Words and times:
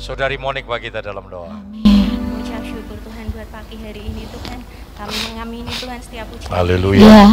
Saudari 0.00 0.40
Monik 0.40 0.64
bagi 0.64 0.88
kita 0.88 1.04
dalam 1.04 1.28
doa. 1.28 1.60
Mengucap 1.76 2.64
syukur 2.64 2.96
Tuhan 3.04 3.24
buat 3.36 3.48
pagi 3.52 3.76
hari 3.76 4.00
ini 4.00 4.24
Tuhan. 4.26 4.58
Kami 4.96 5.16
mengamini 5.28 5.72
Tuhan 5.76 6.00
setiap 6.00 6.24
pujian. 6.28 6.48
Haleluya. 6.48 7.04
Ya, 7.04 7.24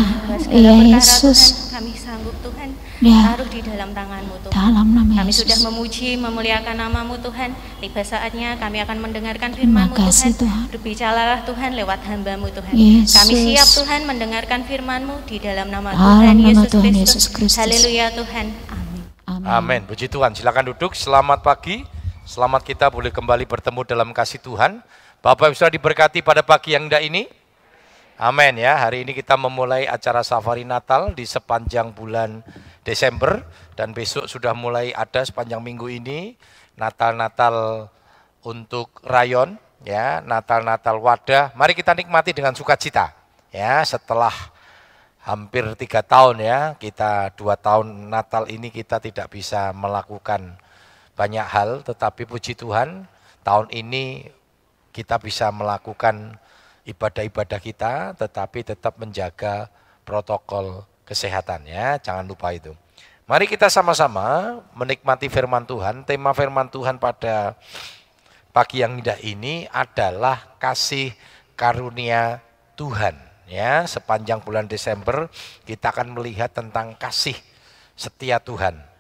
ya 0.51 0.74
Yesus. 0.75 1.40
Tuhan 1.51 1.67
kami 1.77 1.92
sanggup 1.95 2.35
Tuhan 2.40 2.69
Ya. 2.98 3.19
taruh 3.30 3.48
di 3.48 3.59
dalam 3.64 3.92
tanganmu 3.92 4.35
Tuhan. 4.43 4.51
Dalam 4.51 4.88
nama 4.90 5.11
Kami 5.16 5.32
Yesus. 5.32 5.48
sudah 5.48 5.58
memuji, 5.67 6.09
memuliakan 6.17 6.75
namamu 6.75 7.16
Tuhan. 7.19 7.56
Tiba 7.80 8.02
saatnya 8.04 8.55
kami 8.55 8.84
akan 8.84 8.98
mendengarkan 9.00 9.50
firmanmu 9.56 9.96
Terima 9.96 10.08
kasih, 10.12 10.32
Tuhan. 10.36 10.68
Tuhan. 10.68 10.72
Berbicaralah 10.76 11.40
Tuhan 11.48 11.72
lewat 11.72 12.00
hambamu 12.04 12.48
Tuhan. 12.52 12.72
Yesus. 12.76 13.16
Kami 13.16 13.34
siap 13.48 13.70
Tuhan 13.80 14.00
mendengarkan 14.04 14.60
firmanmu 14.64 15.24
di 15.24 15.40
dalam 15.40 15.72
nama 15.72 15.92
Dalam 15.92 16.04
Tuhan 16.20 16.36
nama 16.36 16.48
Yesus 16.52 16.68
Tuhan 16.68 16.84
Kristus. 16.84 17.00
Yesus 17.00 17.26
Kristus. 17.32 17.60
Haleluya 17.60 18.06
Tuhan. 18.12 18.46
Amin. 18.68 19.02
Amin. 19.24 19.48
Amin. 19.48 19.82
Puji 19.88 20.08
Tuhan. 20.08 20.36
Silakan 20.36 20.72
duduk. 20.72 20.92
Selamat 20.92 21.40
pagi. 21.40 21.96
Selamat 22.28 22.59
kita 22.59 22.91
boleh 22.91 23.07
kembali 23.07 23.48
bertemu 23.48 23.88
dalam 23.88 24.12
kasih 24.12 24.43
Tuhan. 24.43 24.83
Bapak 25.24 25.47
Ibu 25.47 25.56
sudah 25.56 25.71
diberkati 25.71 26.20
pada 26.20 26.43
pagi 26.43 26.75
yang 26.75 26.92
indah 26.92 27.00
ini. 27.00 27.24
Amin 28.19 28.60
ya. 28.60 28.75
Hari 28.83 29.07
ini 29.07 29.15
kita 29.15 29.39
memulai 29.39 29.88
acara 29.88 30.28
safari 30.28 30.68
Natal 30.68 31.16
di 31.16 31.24
sepanjang 31.24 31.96
bulan 31.96 32.43
Desember 32.83 33.47
dan 33.79 33.95
besok 33.95 34.27
sudah 34.27 34.52
mulai 34.52 34.91
ada 34.91 35.23
sepanjang 35.23 35.63
minggu 35.63 35.88
ini 35.88 36.35
Natal-Natal 36.75 37.88
untuk 38.44 38.99
rayon 39.07 39.55
ya, 39.88 40.19
Natal-Natal 40.19 40.99
wadah. 40.99 41.55
Mari 41.55 41.80
kita 41.80 41.95
nikmati 41.95 42.35
dengan 42.35 42.52
sukacita 42.52 43.16
ya 43.55 43.80
setelah 43.88 44.35
hampir 45.23 45.63
tiga 45.80 46.03
tahun 46.03 46.44
ya 46.44 46.75
kita 46.75 47.31
dua 47.39 47.55
tahun 47.55 48.11
Natal 48.11 48.52
ini 48.52 48.67
kita 48.67 48.99
tidak 48.99 49.31
bisa 49.31 49.71
melakukan 49.71 50.59
banyak 51.17 51.48
hal 51.49 51.81
tetapi 51.81 52.30
puji 52.30 52.53
Tuhan 52.53 53.09
tahun 53.41 53.67
ini 53.73 54.30
kita 54.94 55.17
bisa 55.17 55.49
melakukan 55.49 56.38
ibadah-ibadah 56.86 57.58
kita 57.58 58.14
tetapi 58.14 58.61
tetap 58.61 59.02
menjaga 59.02 59.67
protokol 60.06 60.86
kesehatan 61.03 61.66
ya. 61.66 61.97
Jangan 61.97 62.30
lupa 62.30 62.53
itu. 62.53 62.72
Mari 63.28 63.50
kita 63.50 63.67
sama-sama 63.67 64.61
menikmati 64.72 65.28
firman 65.28 65.67
Tuhan. 65.67 66.08
Tema 66.08 66.31
firman 66.31 66.69
Tuhan 66.72 66.95
pada 66.95 67.59
pagi 68.56 68.80
yang 68.86 69.02
indah 69.02 69.19
ini 69.19 69.67
adalah 69.73 70.56
kasih 70.61 71.11
karunia 71.58 72.39
Tuhan 72.80 73.17
ya. 73.50 73.84
Sepanjang 73.89 74.39
bulan 74.45 74.69
Desember 74.69 75.28
kita 75.66 75.91
akan 75.91 76.16
melihat 76.16 76.53
tentang 76.53 76.95
kasih 76.95 77.36
setia 77.97 78.39
Tuhan 78.39 78.97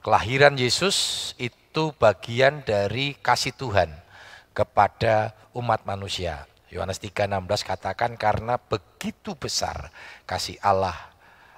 kelahiran 0.00 0.56
Yesus 0.56 1.32
itu 1.36 1.92
bagian 2.00 2.64
dari 2.64 3.12
kasih 3.20 3.52
Tuhan 3.52 3.92
kepada 4.56 5.36
umat 5.52 5.84
manusia. 5.84 6.48
Yohanes 6.72 7.02
3:16 7.02 7.66
katakan 7.66 8.16
karena 8.16 8.56
begitu 8.56 9.36
besar 9.36 9.92
kasih 10.24 10.56
Allah 10.62 10.96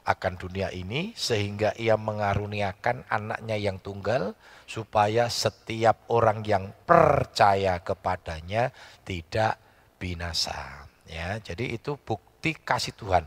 akan 0.03 0.35
dunia 0.35 0.75
ini 0.75 1.15
sehingga 1.15 1.71
ia 1.79 1.95
mengaruniakan 1.95 3.07
anaknya 3.07 3.55
yang 3.55 3.79
tunggal 3.79 4.35
supaya 4.67 5.31
setiap 5.31 6.11
orang 6.11 6.43
yang 6.43 6.75
percaya 6.83 7.79
kepadanya 7.79 8.75
tidak 9.07 9.61
binasa. 10.03 10.91
Ya 11.07 11.39
jadi 11.39 11.79
itu 11.79 11.95
bukti 11.95 12.59
kasih 12.59 12.97
Tuhan. 12.99 13.25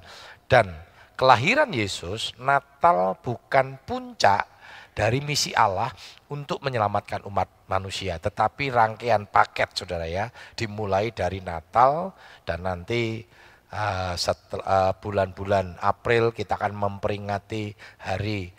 Dan 0.52 0.76
kelahiran 1.16 1.72
Yesus 1.72 2.36
Natal 2.36 3.16
bukan 3.24 3.80
puncak 3.88 4.55
dari 4.96 5.20
misi 5.20 5.52
Allah 5.52 5.92
untuk 6.32 6.64
menyelamatkan 6.64 7.28
umat 7.28 7.68
manusia 7.68 8.16
tetapi 8.16 8.72
rangkaian 8.72 9.28
paket 9.28 9.76
Saudara 9.76 10.08
ya 10.08 10.32
dimulai 10.56 11.12
dari 11.12 11.44
Natal 11.44 12.16
dan 12.48 12.64
nanti 12.64 13.28
uh, 13.76 14.16
setelah 14.16 14.96
bulan-bulan 14.96 15.76
April 15.84 16.32
kita 16.32 16.56
akan 16.56 16.74
memperingati 16.74 17.76
hari 18.00 18.56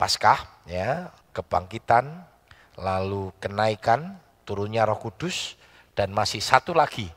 Paskah 0.00 0.64
ya 0.64 1.12
kebangkitan 1.36 2.24
lalu 2.80 3.32
kenaikan 3.36 4.16
turunnya 4.48 4.88
Roh 4.88 4.96
Kudus 4.96 5.60
dan 5.92 6.12
masih 6.16 6.40
satu 6.40 6.72
lagi 6.72 7.12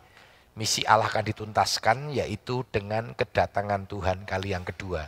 misi 0.60 0.84
Allah 0.84 1.08
akan 1.08 1.24
dituntaskan 1.24 2.12
yaitu 2.12 2.68
dengan 2.68 3.16
kedatangan 3.16 3.88
Tuhan 3.88 4.28
kali 4.28 4.52
yang 4.52 4.68
kedua. 4.68 5.08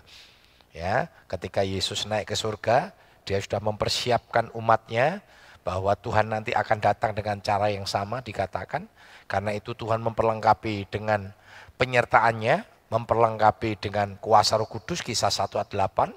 Ya, 0.72 1.12
ketika 1.28 1.68
Yesus 1.68 2.08
naik 2.08 2.32
ke 2.32 2.36
surga, 2.40 2.96
dia 3.32 3.40
sudah 3.40 3.64
mempersiapkan 3.64 4.52
umatnya 4.52 5.24
bahwa 5.64 5.96
Tuhan 5.96 6.28
nanti 6.28 6.52
akan 6.52 6.84
datang 6.84 7.16
dengan 7.16 7.40
cara 7.40 7.72
yang 7.72 7.88
sama 7.88 8.20
dikatakan. 8.20 8.92
Karena 9.32 9.56
itu 9.56 9.72
Tuhan 9.72 10.04
memperlengkapi 10.04 10.92
dengan 10.92 11.32
penyertaannya, 11.80 12.68
memperlengkapi 12.92 13.80
dengan 13.80 14.20
kuasa 14.20 14.60
Roh 14.60 14.68
Kudus 14.68 15.00
kisah 15.00 15.32
1 15.32 15.48
ayat 15.64 15.72
8 15.72 16.12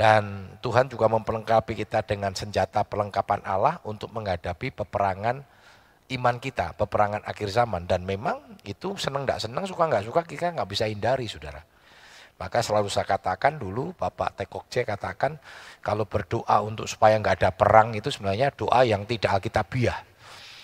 dan 0.00 0.56
Tuhan 0.64 0.88
juga 0.88 1.12
memperlengkapi 1.12 1.76
kita 1.76 2.00
dengan 2.08 2.32
senjata 2.32 2.88
perlengkapan 2.88 3.44
Allah 3.44 3.84
untuk 3.84 4.08
menghadapi 4.16 4.72
peperangan 4.72 5.44
iman 6.16 6.36
kita, 6.40 6.72
peperangan 6.72 7.20
akhir 7.28 7.52
zaman. 7.52 7.84
Dan 7.84 8.08
memang 8.08 8.40
itu 8.64 8.96
senang 8.96 9.28
tidak 9.28 9.44
senang, 9.44 9.68
suka 9.68 9.84
nggak 9.84 10.08
suka 10.08 10.24
kita 10.24 10.56
nggak 10.56 10.70
bisa 10.72 10.88
hindari 10.88 11.28
saudara. 11.28 11.60
Maka 12.40 12.64
selalu 12.64 12.88
saya 12.88 13.04
katakan 13.04 13.60
dulu, 13.60 13.92
Bapak 13.92 14.40
Tekokce 14.40 14.88
katakan, 14.88 15.36
kalau 15.84 16.08
berdoa 16.08 16.64
untuk 16.64 16.88
supaya 16.88 17.20
nggak 17.20 17.44
ada 17.44 17.50
perang 17.52 17.92
itu 17.92 18.08
sebenarnya 18.08 18.48
doa 18.56 18.80
yang 18.80 19.04
tidak 19.04 19.36
alkitabiah. 19.36 20.08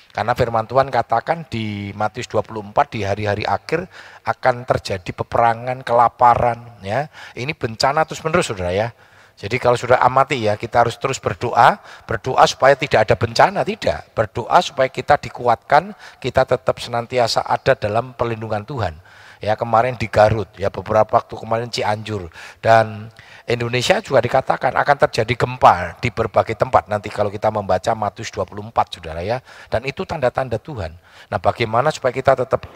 Karena 0.08 0.32
firman 0.32 0.64
Tuhan 0.64 0.88
katakan 0.88 1.44
di 1.44 1.92
Matius 1.92 2.32
24 2.32 2.72
di 2.88 3.04
hari-hari 3.04 3.44
akhir 3.44 3.84
akan 4.24 4.64
terjadi 4.64 5.12
peperangan, 5.12 5.84
kelaparan. 5.84 6.80
ya 6.80 7.12
Ini 7.36 7.52
bencana 7.52 8.08
terus 8.08 8.24
menerus 8.24 8.48
saudara 8.48 8.72
ya. 8.72 8.96
Jadi 9.36 9.60
kalau 9.60 9.76
sudah 9.76 10.00
amati 10.00 10.48
ya, 10.48 10.56
kita 10.56 10.80
harus 10.80 10.96
terus 10.96 11.20
berdoa, 11.20 11.76
berdoa 12.08 12.40
supaya 12.48 12.72
tidak 12.72 13.04
ada 13.04 13.20
bencana, 13.20 13.60
tidak. 13.68 14.08
Berdoa 14.16 14.64
supaya 14.64 14.88
kita 14.88 15.20
dikuatkan, 15.20 15.92
kita 16.16 16.48
tetap 16.48 16.80
senantiasa 16.80 17.44
ada 17.44 17.76
dalam 17.76 18.16
perlindungan 18.16 18.64
Tuhan. 18.64 18.96
Ya 19.42 19.52
kemarin 19.54 19.94
di 20.00 20.08
Garut, 20.08 20.48
ya 20.56 20.72
beberapa 20.72 21.08
waktu 21.20 21.34
kemarin 21.36 21.68
Cianjur 21.68 22.32
dan 22.64 23.12
Indonesia 23.46 24.02
juga 24.02 24.18
dikatakan 24.18 24.74
akan 24.74 24.96
terjadi 25.06 25.38
gempa 25.38 25.94
di 26.02 26.10
berbagai 26.10 26.58
tempat 26.58 26.90
nanti 26.90 27.06
kalau 27.12 27.30
kita 27.30 27.46
membaca 27.52 27.94
Matius 27.94 28.34
24 28.34 28.98
Saudara 28.98 29.22
ya. 29.22 29.38
Dan 29.70 29.86
itu 29.86 30.02
tanda-tanda 30.02 30.58
Tuhan. 30.58 30.98
Nah, 31.30 31.38
bagaimana 31.38 31.94
supaya 31.94 32.10
kita 32.10 32.34
tetap 32.34 32.66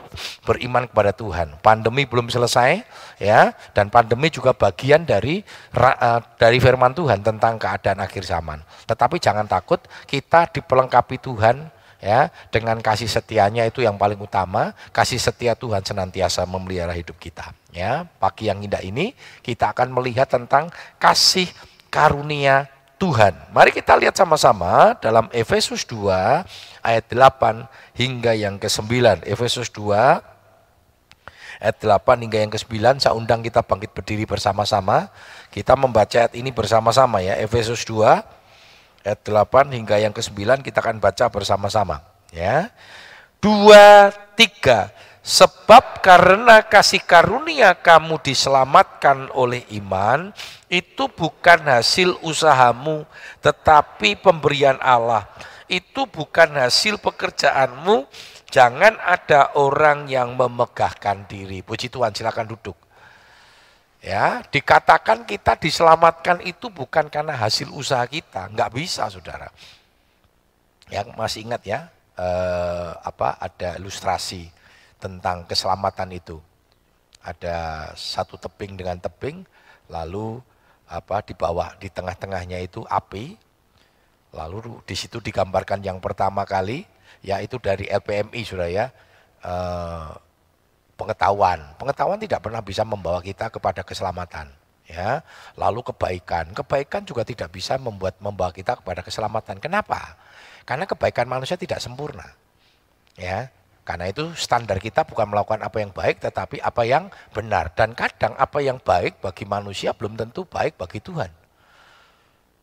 beriman 0.47 0.87
kepada 0.87 1.11
Tuhan? 1.11 1.59
Pandemi 1.59 2.07
belum 2.07 2.31
selesai 2.31 2.87
ya 3.19 3.51
dan 3.75 3.91
pandemi 3.91 4.31
juga 4.31 4.55
bagian 4.55 5.03
dari 5.03 5.43
uh, 5.75 6.23
dari 6.39 6.63
firman 6.63 6.95
Tuhan 6.95 7.19
tentang 7.25 7.59
keadaan 7.59 7.99
akhir 7.99 8.23
zaman. 8.23 8.63
Tetapi 8.87 9.19
jangan 9.19 9.51
takut, 9.51 9.83
kita 10.07 10.47
dipelengkapi 10.55 11.19
Tuhan 11.19 11.80
ya 12.01 12.33
dengan 12.49 12.81
kasih 12.81 13.07
setianya 13.07 13.69
itu 13.69 13.85
yang 13.85 14.01
paling 14.01 14.19
utama 14.19 14.73
kasih 14.91 15.21
setia 15.21 15.53
Tuhan 15.53 15.85
senantiasa 15.85 16.49
memelihara 16.49 16.97
hidup 16.97 17.21
kita. 17.21 17.53
Ya 17.71 18.09
pagi 18.19 18.49
yang 18.51 18.65
indah 18.65 18.83
ini 18.83 19.13
kita 19.45 19.71
akan 19.71 19.93
melihat 19.95 20.27
tentang 20.27 20.73
kasih 20.97 21.47
karunia 21.93 22.67
Tuhan. 23.01 23.33
Mari 23.53 23.73
kita 23.73 23.97
lihat 23.97 24.13
sama-sama 24.13 24.93
dalam 25.01 25.29
Efesus 25.33 25.89
2 25.89 26.45
ayat 26.85 27.05
8 27.09 27.65
hingga 27.97 28.37
yang 28.37 28.61
ke-9 28.61 29.25
Efesus 29.25 29.73
2 29.73 30.21
ayat 31.61 31.77
8 31.81 32.25
hingga 32.25 32.39
yang 32.41 32.53
ke-9 32.53 33.01
saya 33.01 33.17
undang 33.17 33.45
kita 33.45 33.65
bangkit 33.65 33.93
berdiri 33.97 34.25
bersama-sama. 34.29 35.09
Kita 35.49 35.77
membaca 35.77 36.13
ayat 36.13 36.37
ini 36.37 36.53
bersama-sama 36.53 37.25
ya. 37.25 37.37
Efesus 37.41 37.85
2 37.89 38.40
ayat 39.05 39.21
8 39.25 39.77
hingga 39.77 39.97
yang 40.01 40.13
ke-9 40.13 40.65
kita 40.65 40.79
akan 40.85 41.01
baca 41.01 41.27
bersama-sama 41.33 42.05
ya. 42.33 42.71
Dua, 43.41 44.13
tiga. 44.37 44.93
Sebab 45.21 46.01
karena 46.01 46.65
kasih 46.65 47.05
karunia 47.05 47.77
kamu 47.77 48.21
diselamatkan 48.25 49.29
oleh 49.37 49.65
iman, 49.77 50.33
itu 50.73 51.09
bukan 51.13 51.61
hasil 51.69 52.17
usahamu, 52.25 53.05
tetapi 53.45 54.17
pemberian 54.17 54.81
Allah. 54.81 55.29
Itu 55.69 56.09
bukan 56.09 56.57
hasil 56.57 57.01
pekerjaanmu, 57.05 58.09
jangan 58.49 58.97
ada 59.01 59.53
orang 59.61 60.09
yang 60.09 60.37
memegahkan 60.37 61.29
diri. 61.29 61.61
Puji 61.61 61.93
Tuhan, 61.93 62.17
silakan 62.17 62.49
duduk. 62.57 62.90
Ya, 64.01 64.41
dikatakan 64.49 65.29
kita 65.29 65.61
diselamatkan 65.61 66.41
itu 66.41 66.73
bukan 66.73 67.13
karena 67.13 67.37
hasil 67.37 67.69
usaha 67.69 68.01
kita, 68.09 68.49
nggak 68.49 68.73
bisa, 68.73 69.13
saudara. 69.13 69.53
Yang 70.89 71.13
masih 71.21 71.41
ingat 71.45 71.63
ya, 71.69 71.81
eh, 72.17 72.91
apa 72.97 73.37
ada 73.37 73.77
ilustrasi 73.77 74.49
tentang 74.97 75.45
keselamatan 75.45 76.17
itu. 76.17 76.41
Ada 77.21 77.93
satu 77.93 78.41
tebing 78.41 78.81
dengan 78.81 78.97
tebing, 78.97 79.45
lalu 79.93 80.41
apa 80.89 81.21
di 81.21 81.37
bawah, 81.37 81.77
di 81.77 81.93
tengah-tengahnya 81.93 82.57
itu 82.65 82.81
api, 82.89 83.37
Lalu 84.31 84.79
di 84.87 84.95
situ 84.95 85.19
digambarkan 85.19 85.83
yang 85.83 85.99
pertama 85.99 86.47
kali, 86.47 86.87
yaitu 87.27 87.59
dari 87.59 87.91
LPMI 87.91 88.43
sudah 88.47 88.71
ya, 88.71 88.87
eh, 89.43 90.11
pengetahuan. 91.01 91.73
Pengetahuan 91.81 92.21
tidak 92.21 92.45
pernah 92.45 92.61
bisa 92.61 92.85
membawa 92.85 93.25
kita 93.25 93.49
kepada 93.49 93.81
keselamatan. 93.81 94.53
Ya, 94.85 95.25
lalu 95.55 95.87
kebaikan. 95.87 96.53
Kebaikan 96.53 97.07
juga 97.09 97.25
tidak 97.25 97.55
bisa 97.55 97.79
membuat 97.81 98.21
membawa 98.21 98.53
kita 98.53 98.77
kepada 98.77 99.01
keselamatan. 99.01 99.63
Kenapa? 99.63 100.19
Karena 100.69 100.85
kebaikan 100.85 101.31
manusia 101.31 101.55
tidak 101.55 101.79
sempurna. 101.79 102.27
Ya, 103.15 103.55
karena 103.87 104.11
itu 104.11 104.35
standar 104.35 104.83
kita 104.83 105.07
bukan 105.07 105.31
melakukan 105.31 105.63
apa 105.63 105.79
yang 105.79 105.91
baik 105.95 106.21
tetapi 106.21 106.61
apa 106.61 106.83
yang 106.85 107.09
benar. 107.31 107.71
Dan 107.73 107.95
kadang 107.95 108.35
apa 108.37 108.59
yang 108.61 108.83
baik 108.83 109.23
bagi 109.23 109.47
manusia 109.47 109.95
belum 109.95 110.19
tentu 110.19 110.43
baik 110.45 110.77
bagi 110.77 110.99
Tuhan. 111.01 111.31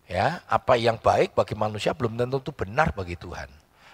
Ya, 0.07 0.39
apa 0.47 0.79
yang 0.79 0.99
baik 0.99 1.35
bagi 1.35 1.55
manusia 1.55 1.91
belum 1.91 2.15
tentu 2.15 2.39
itu 2.39 2.51
benar 2.55 2.95
bagi 2.95 3.19
Tuhan. 3.19 3.51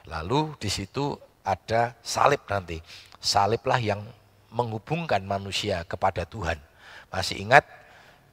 Lalu 0.10 0.58
di 0.62 0.70
situ 0.70 1.18
ada 1.42 1.98
salib 2.06 2.42
nanti. 2.46 2.78
Saliblah 3.18 3.82
yang 3.82 4.04
menghubungkan 4.54 5.26
manusia 5.26 5.82
kepada 5.84 6.24
Tuhan. 6.30 6.62
Masih 7.10 7.42
ingat 7.42 7.66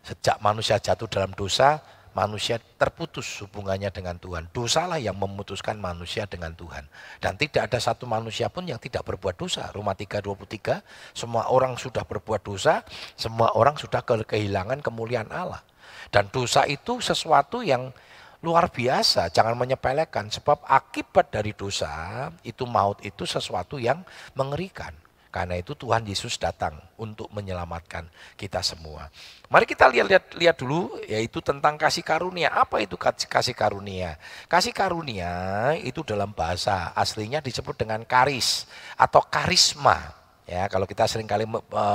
sejak 0.05 0.37
manusia 0.45 0.77
jatuh 0.77 1.09
dalam 1.09 1.33
dosa, 1.33 1.81
manusia 2.13 2.61
terputus 2.77 3.25
hubungannya 3.41 3.89
dengan 3.89 4.21
Tuhan. 4.21 4.53
Dosalah 4.53 5.01
yang 5.01 5.17
memutuskan 5.17 5.81
manusia 5.81 6.29
dengan 6.29 6.53
Tuhan. 6.53 6.85
Dan 7.19 7.41
tidak 7.41 7.73
ada 7.73 7.79
satu 7.81 8.05
manusia 8.05 8.53
pun 8.53 8.69
yang 8.69 8.77
tidak 8.77 9.07
berbuat 9.09 9.41
dosa. 9.41 9.73
Roma 9.73 9.97
3:23, 9.97 10.85
semua 11.17 11.49
orang 11.49 11.81
sudah 11.81 12.05
berbuat 12.05 12.45
dosa, 12.45 12.85
semua 13.17 13.57
orang 13.57 13.81
sudah 13.81 14.05
kehilangan 14.05 14.85
kemuliaan 14.85 15.33
Allah. 15.33 15.65
Dan 16.13 16.29
dosa 16.29 16.69
itu 16.69 17.01
sesuatu 17.01 17.65
yang 17.65 17.93
luar 18.41 18.73
biasa, 18.73 19.29
jangan 19.29 19.53
menyepelekan 19.53 20.33
sebab 20.33 20.65
akibat 20.65 21.29
dari 21.29 21.53
dosa 21.53 22.33
itu 22.41 22.65
maut 22.65 22.97
itu 23.05 23.29
sesuatu 23.29 23.77
yang 23.77 24.01
mengerikan. 24.33 24.97
Karena 25.31 25.55
itu 25.55 25.79
Tuhan 25.79 26.03
Yesus 26.03 26.35
datang 26.43 26.75
untuk 26.99 27.31
menyelamatkan 27.31 28.11
kita 28.35 28.67
semua. 28.67 29.07
Mari 29.47 29.63
kita 29.63 29.87
lihat-lihat 29.87 30.35
lihat 30.35 30.57
dulu 30.59 30.99
yaitu 31.07 31.39
tentang 31.39 31.79
kasih 31.79 32.03
karunia. 32.03 32.51
Apa 32.51 32.83
itu 32.83 32.99
kasih 32.99 33.55
karunia? 33.55 34.19
Kasih 34.51 34.75
karunia 34.75 35.71
itu 35.79 36.03
dalam 36.03 36.35
bahasa 36.35 36.91
aslinya 36.99 37.39
disebut 37.39 37.79
dengan 37.79 38.03
karis 38.03 38.67
atau 38.99 39.23
karisma. 39.23 40.19
Ya, 40.51 40.67
kalau 40.67 40.83
kita 40.83 41.07
sering 41.07 41.31
kali 41.31 41.47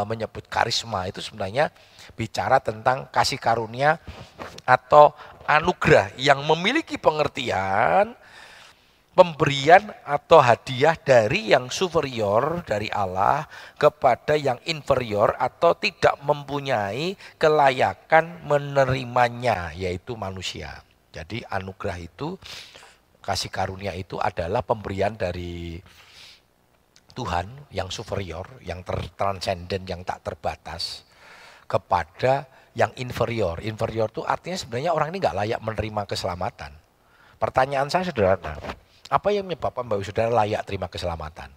menyebut 0.08 0.48
karisma 0.48 1.12
itu 1.12 1.20
sebenarnya 1.20 1.76
bicara 2.16 2.64
tentang 2.64 3.12
kasih 3.12 3.36
karunia 3.36 4.00
atau 4.64 5.12
anugerah 5.44 6.16
yang 6.16 6.40
memiliki 6.48 6.96
pengertian 6.96 8.16
pemberian 9.16 9.96
atau 10.04 10.44
hadiah 10.44 10.94
dari 11.00 11.56
yang 11.56 11.72
superior 11.72 12.68
dari 12.68 12.92
Allah 12.92 13.48
kepada 13.80 14.36
yang 14.36 14.60
inferior 14.68 15.40
atau 15.40 15.72
tidak 15.80 16.20
mempunyai 16.22 17.16
kelayakan 17.40 18.44
menerimanya 18.44 19.72
yaitu 19.72 20.20
manusia. 20.20 20.84
Jadi 21.16 21.48
anugerah 21.48 21.96
itu 21.96 22.36
kasih 23.24 23.50
karunia 23.50 23.96
itu 23.96 24.20
adalah 24.20 24.60
pemberian 24.62 25.16
dari 25.16 25.80
Tuhan 27.16 27.72
yang 27.72 27.88
superior, 27.88 28.44
yang 28.60 28.84
transenden, 29.16 29.88
yang 29.88 30.04
tak 30.04 30.28
terbatas 30.28 31.08
kepada 31.64 32.52
yang 32.76 32.92
inferior. 33.00 33.64
Inferior 33.64 34.12
itu 34.12 34.28
artinya 34.28 34.60
sebenarnya 34.60 34.92
orang 34.92 35.16
ini 35.16 35.24
nggak 35.24 35.38
layak 35.40 35.60
menerima 35.64 36.04
keselamatan. 36.04 36.76
Pertanyaan 37.40 37.88
saya 37.88 38.04
sederhana, 38.12 38.60
apa 39.10 39.30
yang 39.30 39.46
menyebabkan 39.46 39.86
Bapak 39.86 40.06
Saudara 40.06 40.34
layak 40.34 40.66
terima 40.66 40.90
keselamatan? 40.90 41.50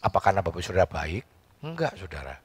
Apa 0.00 0.18
karena 0.20 0.44
Bapak 0.44 0.60
Saudara 0.60 0.84
baik? 0.84 1.24
Enggak, 1.64 1.96
Saudara. 1.96 2.36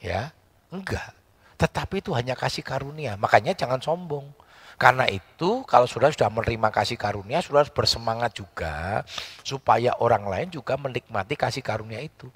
Ya, 0.00 0.32
enggak. 0.72 1.12
Tetapi 1.60 2.00
itu 2.00 2.16
hanya 2.16 2.32
kasih 2.32 2.64
karunia. 2.64 3.20
Makanya 3.20 3.52
jangan 3.52 3.80
sombong. 3.84 4.32
Karena 4.80 5.04
itu 5.12 5.60
kalau 5.68 5.84
saudara 5.84 6.08
sudah 6.08 6.32
menerima 6.32 6.72
kasih 6.72 6.96
karunia, 6.96 7.44
saudara 7.44 7.68
harus 7.68 7.74
bersemangat 7.76 8.32
juga 8.32 9.04
supaya 9.44 9.92
orang 10.00 10.24
lain 10.24 10.48
juga 10.48 10.80
menikmati 10.80 11.36
kasih 11.36 11.60
karunia 11.60 12.00
itu. 12.00 12.32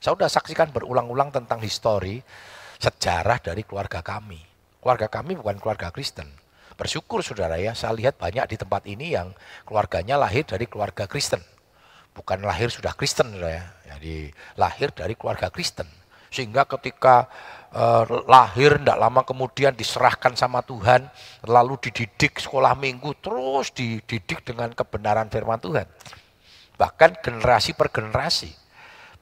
Saya 0.00 0.16
sudah 0.16 0.32
saksikan 0.32 0.72
berulang-ulang 0.72 1.28
tentang 1.28 1.60
histori 1.60 2.24
sejarah 2.80 3.44
dari 3.44 3.60
keluarga 3.60 4.00
kami. 4.00 4.40
Keluarga 4.80 5.12
kami 5.12 5.36
bukan 5.36 5.60
keluarga 5.60 5.92
Kristen. 5.92 6.32
Bersyukur 6.76 7.24
saudara 7.24 7.56
ya, 7.56 7.72
saya 7.72 7.96
lihat 7.96 8.20
banyak 8.20 8.52
di 8.52 8.56
tempat 8.60 8.84
ini 8.84 9.16
yang 9.16 9.32
keluarganya 9.64 10.20
lahir 10.20 10.44
dari 10.44 10.68
keluarga 10.68 11.08
Kristen. 11.08 11.40
Bukan 12.12 12.44
lahir 12.44 12.68
sudah 12.68 12.92
Kristen 12.92 13.32
saudara 13.32 13.64
ya, 13.64 13.64
jadi 13.96 14.28
lahir 14.60 14.92
dari 14.92 15.16
keluarga 15.16 15.48
Kristen. 15.48 15.88
Sehingga 16.28 16.68
ketika 16.68 17.32
eh, 17.72 18.04
lahir 18.28 18.76
tidak 18.76 18.98
lama 19.00 19.24
kemudian 19.24 19.72
diserahkan 19.72 20.36
sama 20.36 20.60
Tuhan, 20.60 21.08
lalu 21.48 21.80
dididik 21.80 22.36
sekolah 22.36 22.76
minggu, 22.76 23.16
terus 23.24 23.72
dididik 23.72 24.44
dengan 24.44 24.68
kebenaran 24.76 25.32
firman 25.32 25.56
Tuhan. 25.56 25.88
Bahkan 26.76 27.24
generasi 27.24 27.72
per 27.72 27.88
generasi. 27.88 28.52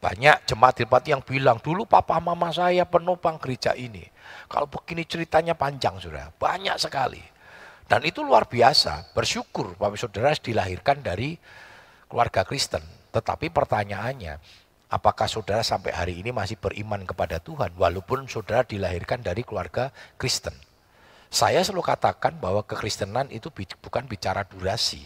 Banyak 0.03 0.51
jemaat-jemaat 0.51 1.05
yang 1.07 1.23
bilang, 1.23 1.63
dulu 1.63 1.87
papa 1.87 2.19
mama 2.19 2.51
saya 2.51 2.85
penopang 2.85 3.39
gereja 3.41 3.73
ini. 3.79 4.05
Kalau 4.51 4.69
begini 4.69 5.07
ceritanya 5.09 5.57
panjang 5.57 5.97
sudah, 5.97 6.29
banyak 6.37 6.77
sekali. 6.77 7.34
Dan 7.85 8.01
itu 8.09 8.25
luar 8.25 8.49
biasa, 8.49 9.13
bersyukur 9.13 9.77
Bapak 9.77 10.01
Saudara 10.01 10.33
dilahirkan 10.33 11.05
dari 11.05 11.37
keluarga 12.09 12.41
Kristen. 12.41 12.81
Tetapi 13.13 13.53
pertanyaannya, 13.53 14.41
apakah 14.89 15.29
saudara 15.29 15.61
sampai 15.61 15.93
hari 15.93 16.15
ini 16.25 16.33
masih 16.33 16.57
beriman 16.57 17.05
kepada 17.05 17.37
Tuhan 17.45 17.77
walaupun 17.77 18.25
saudara 18.25 18.65
dilahirkan 18.65 19.21
dari 19.21 19.45
keluarga 19.45 19.93
Kristen? 20.17 20.57
Saya 21.29 21.61
selalu 21.61 21.85
katakan 21.85 22.41
bahwa 22.41 22.65
kekristenan 22.65 23.29
itu 23.29 23.53
bukan 23.53 24.09
bicara 24.09 24.49
durasi. 24.49 25.05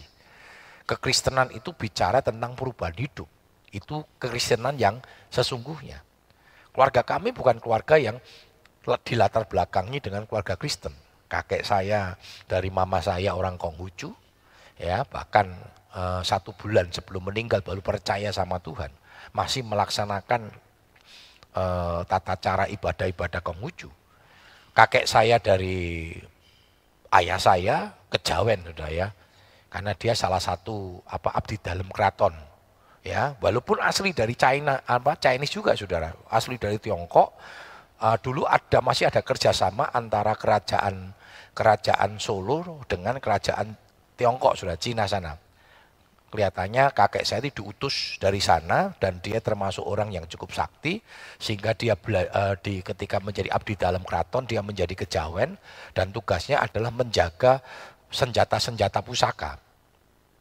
Kekristenan 0.87 1.51
itu 1.51 1.75
bicara 1.75 2.23
tentang 2.23 2.55
perubahan 2.55 2.95
hidup. 2.95 3.27
Itu 3.75 4.07
kekristenan 4.23 4.79
yang 4.79 5.03
sesungguhnya. 5.29 5.99
Keluarga 6.71 7.03
kami 7.03 7.35
bukan 7.35 7.59
keluarga 7.59 7.99
yang 7.99 8.17
dilatar 9.03 9.45
belakangi 9.51 9.99
dengan 9.99 10.25
keluarga 10.25 10.55
Kristen 10.55 11.08
kakek 11.29 11.61
saya 11.61 12.17
dari 12.49 12.73
mama 12.73 12.99
saya 12.99 13.37
orang 13.37 13.55
Konghucu 13.55 14.09
ya 14.81 15.05
bahkan 15.05 15.53
eh, 15.93 16.21
satu 16.25 16.57
bulan 16.57 16.89
sebelum 16.89 17.29
meninggal 17.29 17.61
baru 17.61 17.79
percaya 17.85 18.33
sama 18.33 18.57
Tuhan. 18.59 18.89
Masih 19.31 19.61
melaksanakan 19.61 20.49
eh, 21.53 21.99
tata 22.09 22.35
cara 22.41 22.65
ibadah-ibadah 22.65 23.45
Konghucu. 23.45 23.93
Kakek 24.73 25.05
saya 25.05 25.37
dari 25.37 26.17
ayah 27.13 27.37
saya 27.37 27.93
kejawen 28.09 28.65
sudah 28.65 28.89
ya. 28.89 29.07
Karena 29.69 29.93
dia 29.93 30.17
salah 30.17 30.41
satu 30.41 30.97
apa 31.05 31.29
abdi 31.37 31.61
dalam 31.61 31.85
keraton 31.93 32.33
ya. 33.05 33.37
Walaupun 33.37 33.77
asli 33.85 34.17
dari 34.17 34.33
China 34.33 34.81
apa 34.81 35.13
Chinese 35.21 35.53
juga 35.53 35.77
saudara. 35.77 36.09
Asli 36.33 36.57
dari 36.57 36.81
Tiongkok. 36.81 37.37
Uh, 37.99 38.15
dulu 38.23 38.47
ada 38.47 38.79
masih 38.79 39.11
ada 39.11 39.19
kerjasama 39.19 39.91
antara 39.91 40.31
kerajaan 40.31 41.11
kerajaan 41.59 42.15
Solo 42.23 42.87
dengan 42.87 43.19
kerajaan 43.19 43.75
Tiongkok 44.15 44.55
sudah 44.55 44.79
Cina 44.79 45.03
sana. 45.03 45.35
Kelihatannya 46.29 46.93
kakek 46.93 47.25
saya 47.25 47.41
itu 47.43 47.59
diutus 47.59 48.15
dari 48.21 48.37
sana 48.37 48.93
dan 49.01 49.17
dia 49.19 49.41
termasuk 49.41 49.81
orang 49.81 50.13
yang 50.13 50.29
cukup 50.29 50.53
sakti 50.53 51.01
sehingga 51.41 51.73
dia 51.73 51.97
uh, 51.97 52.53
di 52.61 52.85
ketika 52.85 53.17
menjadi 53.17 53.49
abdi 53.49 53.73
dalam 53.73 54.05
keraton 54.05 54.45
dia 54.45 54.61
menjadi 54.61 54.93
kejawen 54.93 55.57
dan 55.91 56.13
tugasnya 56.13 56.61
adalah 56.61 56.93
menjaga 56.93 57.59
senjata-senjata 58.13 59.01
pusaka. 59.01 59.57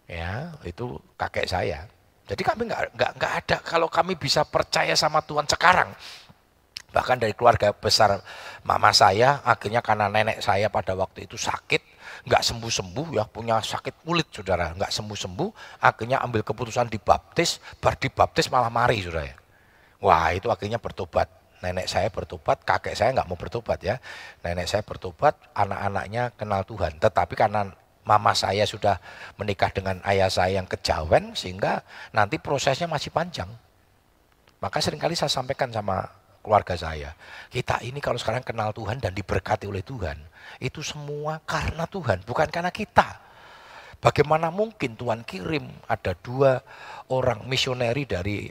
Ya, 0.05 0.53
itu 0.63 1.01
kakek 1.17 1.49
saya. 1.49 1.89
Jadi 2.29 2.43
kami 2.45 2.69
nggak 2.69 2.93
nggak 2.93 3.33
ada 3.45 3.57
kalau 3.65 3.89
kami 3.89 4.13
bisa 4.21 4.45
percaya 4.45 4.93
sama 4.93 5.25
Tuhan 5.25 5.49
sekarang 5.49 5.89
Bahkan 6.89 7.21
dari 7.21 7.37
keluarga 7.37 7.77
besar 7.77 8.25
mama 8.65 8.89
saya, 8.97 9.45
akhirnya 9.45 9.85
karena 9.85 10.09
nenek 10.09 10.41
saya 10.41 10.73
pada 10.73 10.97
waktu 10.97 11.29
itu 11.29 11.37
sakit, 11.37 11.85
nggak 12.25 12.41
sembuh-sembuh 12.41 13.07
ya, 13.13 13.29
punya 13.29 13.61
sakit 13.61 14.09
kulit 14.09 14.33
saudara, 14.33 14.73
nggak 14.73 14.89
sembuh-sembuh, 14.89 15.81
akhirnya 15.85 16.25
ambil 16.25 16.41
keputusan 16.41 16.89
dibaptis, 16.89 17.61
bar 17.77 18.01
dibaptis 18.01 18.49
malah 18.49 18.73
mari 18.73 19.05
saudara. 19.05 19.37
Wah 20.01 20.33
itu 20.33 20.49
akhirnya 20.49 20.81
bertobat. 20.81 21.29
Nenek 21.59 21.91
saya 21.91 22.07
bertobat, 22.09 22.63
kakek 22.63 22.95
saya 22.95 23.11
nggak 23.13 23.27
mau 23.27 23.35
bertobat 23.35 23.83
ya. 23.83 23.99
Nenek 24.47 24.71
saya 24.71 24.87
bertobat, 24.87 25.35
anak-anaknya 25.59 26.33
kenal 26.39 26.63
Tuhan. 26.63 27.03
Tetapi 27.03 27.35
karena 27.35 27.69
mama 28.07 28.33
saya 28.33 28.65
sudah 28.65 28.97
menikah 29.37 29.69
dengan 29.75 29.99
ayah 30.07 30.31
saya 30.33 30.57
yang 30.63 30.71
kejawen, 30.71 31.35
sehingga 31.35 31.83
nanti 32.15 32.39
prosesnya 32.39 32.89
masih 32.89 33.11
panjang. 33.11 33.51
Maka 34.63 34.79
sering 34.79 35.03
kali 35.03 35.19
saya 35.19 35.29
sampaikan 35.29 35.69
sama 35.75 36.18
keluarga 36.49 36.73
saya. 36.81 37.13
Kita 37.53 37.85
ini 37.85 38.01
kalau 38.01 38.17
sekarang 38.17 38.41
kenal 38.41 38.73
Tuhan 38.73 38.97
dan 38.97 39.13
diberkati 39.13 39.69
oleh 39.69 39.85
Tuhan, 39.85 40.17
itu 40.65 40.81
semua 40.81 41.45
karena 41.45 41.85
Tuhan, 41.85 42.25
bukan 42.25 42.49
karena 42.49 42.73
kita. 42.73 43.21
Bagaimana 44.01 44.49
mungkin 44.49 44.97
Tuhan 44.97 45.29
kirim 45.29 45.69
ada 45.85 46.17
dua 46.17 46.65
orang 47.13 47.45
misioneri 47.45 48.09
dari 48.09 48.49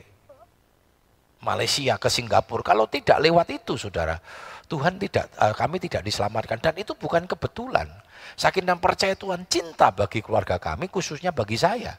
Malaysia 1.42 1.98
ke 1.98 2.10
Singapura 2.12 2.62
kalau 2.62 2.86
tidak 2.86 3.18
lewat 3.18 3.50
itu 3.50 3.74
saudara. 3.80 4.22
Tuhan 4.68 5.00
tidak, 5.00 5.32
eh, 5.32 5.56
kami 5.56 5.80
tidak 5.80 6.04
diselamatkan 6.04 6.60
dan 6.60 6.76
itu 6.76 6.92
bukan 6.92 7.24
kebetulan. 7.24 7.88
Saking 8.36 8.68
dan 8.68 8.84
percaya 8.84 9.16
Tuhan 9.16 9.48
cinta 9.48 9.88
bagi 9.90 10.20
keluarga 10.20 10.60
kami 10.60 10.92
khususnya 10.92 11.32
bagi 11.32 11.56
saya. 11.56 11.96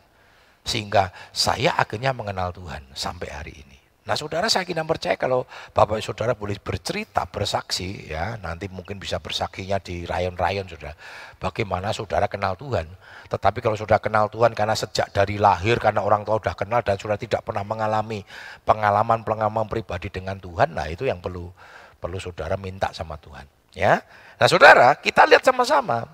Sehingga 0.69 1.09
saya 1.33 1.73
akhirnya 1.81 2.13
mengenal 2.13 2.53
Tuhan 2.53 2.85
sampai 2.93 3.29
hari 3.33 3.55
ini. 3.57 3.78
Nah 4.09 4.17
saudara 4.17 4.49
saya 4.49 4.65
kira 4.65 4.81
percaya 4.89 5.21
kalau 5.21 5.45
Bapak 5.77 6.01
Saudara 6.01 6.33
boleh 6.33 6.57
bercerita, 6.57 7.29
bersaksi 7.29 8.09
ya 8.09 8.41
nanti 8.41 8.65
mungkin 8.73 8.97
bisa 8.97 9.21
bersaksinya 9.21 9.77
di 9.85 10.09
rayon-rayon 10.09 10.65
saudara. 10.65 10.97
Bagaimana 11.37 11.93
saudara 11.93 12.25
kenal 12.25 12.57
Tuhan. 12.57 12.89
Tetapi 13.29 13.61
kalau 13.61 13.77
sudah 13.77 14.01
kenal 14.01 14.33
Tuhan 14.33 14.57
karena 14.57 14.73
sejak 14.73 15.13
dari 15.13 15.37
lahir 15.37 15.77
karena 15.77 16.01
orang 16.01 16.25
tua 16.25 16.41
sudah 16.41 16.57
kenal 16.57 16.81
dan 16.81 16.97
sudah 16.97 17.21
tidak 17.21 17.45
pernah 17.45 17.61
mengalami 17.69 18.25
pengalaman-pengalaman 18.65 19.69
pribadi 19.69 20.09
dengan 20.09 20.41
Tuhan, 20.41 20.73
nah 20.73 20.89
itu 20.89 21.05
yang 21.05 21.21
perlu 21.21 21.53
perlu 22.01 22.17
saudara 22.17 22.57
minta 22.57 22.89
sama 22.97 23.21
Tuhan. 23.21 23.45
Ya, 23.77 24.01
nah 24.41 24.49
saudara 24.49 24.97
kita 24.97 25.29
lihat 25.29 25.45
sama-sama. 25.45 26.09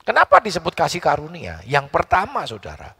Kenapa 0.00 0.40
disebut 0.40 0.72
kasih 0.72 1.04
karunia? 1.04 1.60
Yang 1.68 1.92
pertama 1.92 2.44
saudara, 2.48 2.96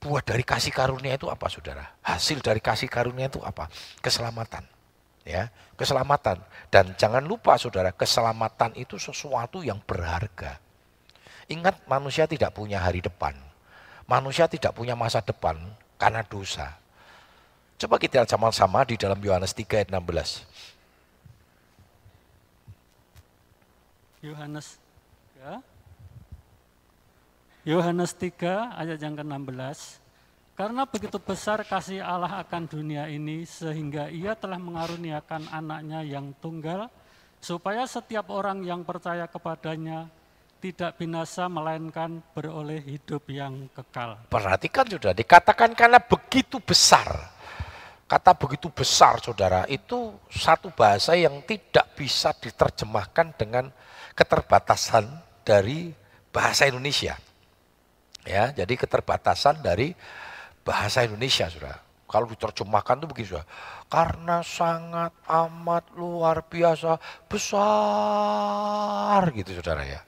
buah 0.00 0.22
dari 0.22 0.44
kasih 0.44 0.72
karunia 0.72 1.16
itu 1.16 1.26
apa 1.26 1.48
saudara? 1.48 1.96
Hasil 2.04 2.40
dari 2.44 2.60
kasih 2.60 2.88
karunia 2.88 3.26
itu 3.32 3.40
apa? 3.42 3.68
Keselamatan. 4.00 4.64
Ya, 5.26 5.50
keselamatan. 5.74 6.38
Dan 6.70 6.94
jangan 6.94 7.24
lupa 7.26 7.58
saudara, 7.58 7.90
keselamatan 7.90 8.78
itu 8.78 8.94
sesuatu 8.94 9.58
yang 9.66 9.82
berharga. 9.82 10.62
Ingat 11.50 11.82
manusia 11.90 12.30
tidak 12.30 12.54
punya 12.54 12.78
hari 12.78 13.02
depan. 13.02 13.34
Manusia 14.06 14.46
tidak 14.46 14.70
punya 14.74 14.94
masa 14.94 15.18
depan 15.18 15.58
karena 15.98 16.22
dosa. 16.22 16.78
Coba 17.76 17.98
kita 17.98 18.22
lihat 18.22 18.30
sama-sama 18.30 18.86
di 18.86 18.94
dalam 18.94 19.18
Yohanes 19.18 19.52
3 19.52 19.82
ayat 19.82 19.90
16. 19.90 20.46
Yohanes 24.24 24.78
ya. 25.36 25.60
Yohanes 27.66 28.14
3 28.14 28.78
ayat 28.78 29.02
yang 29.02 29.18
ke-16. 29.18 29.98
Karena 30.54 30.86
begitu 30.86 31.18
besar 31.18 31.66
kasih 31.66 31.98
Allah 31.98 32.38
akan 32.46 32.70
dunia 32.70 33.10
ini 33.10 33.42
sehingga 33.42 34.06
ia 34.06 34.38
telah 34.38 34.54
mengaruniakan 34.54 35.50
anaknya 35.50 36.06
yang 36.06 36.30
tunggal 36.38 36.86
supaya 37.42 37.82
setiap 37.90 38.30
orang 38.30 38.62
yang 38.62 38.86
percaya 38.86 39.26
kepadanya 39.26 40.06
tidak 40.62 40.94
binasa 40.94 41.50
melainkan 41.50 42.22
beroleh 42.32 42.78
hidup 42.86 43.26
yang 43.34 43.66
kekal. 43.74 44.14
Perhatikan 44.30 44.86
sudah 44.86 45.10
dikatakan 45.10 45.74
karena 45.74 45.98
begitu 45.98 46.62
besar. 46.62 47.34
Kata 48.06 48.30
begitu 48.38 48.70
besar 48.70 49.18
saudara 49.18 49.66
itu 49.66 50.14
satu 50.30 50.70
bahasa 50.70 51.18
yang 51.18 51.42
tidak 51.42 51.98
bisa 51.98 52.30
diterjemahkan 52.30 53.34
dengan 53.34 53.66
keterbatasan 54.14 55.10
dari 55.42 55.90
bahasa 56.30 56.70
Indonesia. 56.70 57.18
Ya, 58.26 58.50
jadi 58.50 58.74
keterbatasan 58.74 59.62
dari 59.62 59.94
bahasa 60.66 61.06
Indonesia, 61.06 61.46
Saudara. 61.46 61.78
Kalau 62.10 62.26
diterjemahkan 62.26 62.98
itu 62.98 63.06
begitu, 63.06 63.28
Saudara. 63.38 63.46
Karena 63.86 64.42
sangat 64.42 65.14
amat 65.30 65.94
luar 65.94 66.42
biasa 66.42 66.98
besar 67.30 69.22
gitu, 69.30 69.54
Saudara 69.62 69.86
ya. 69.86 70.02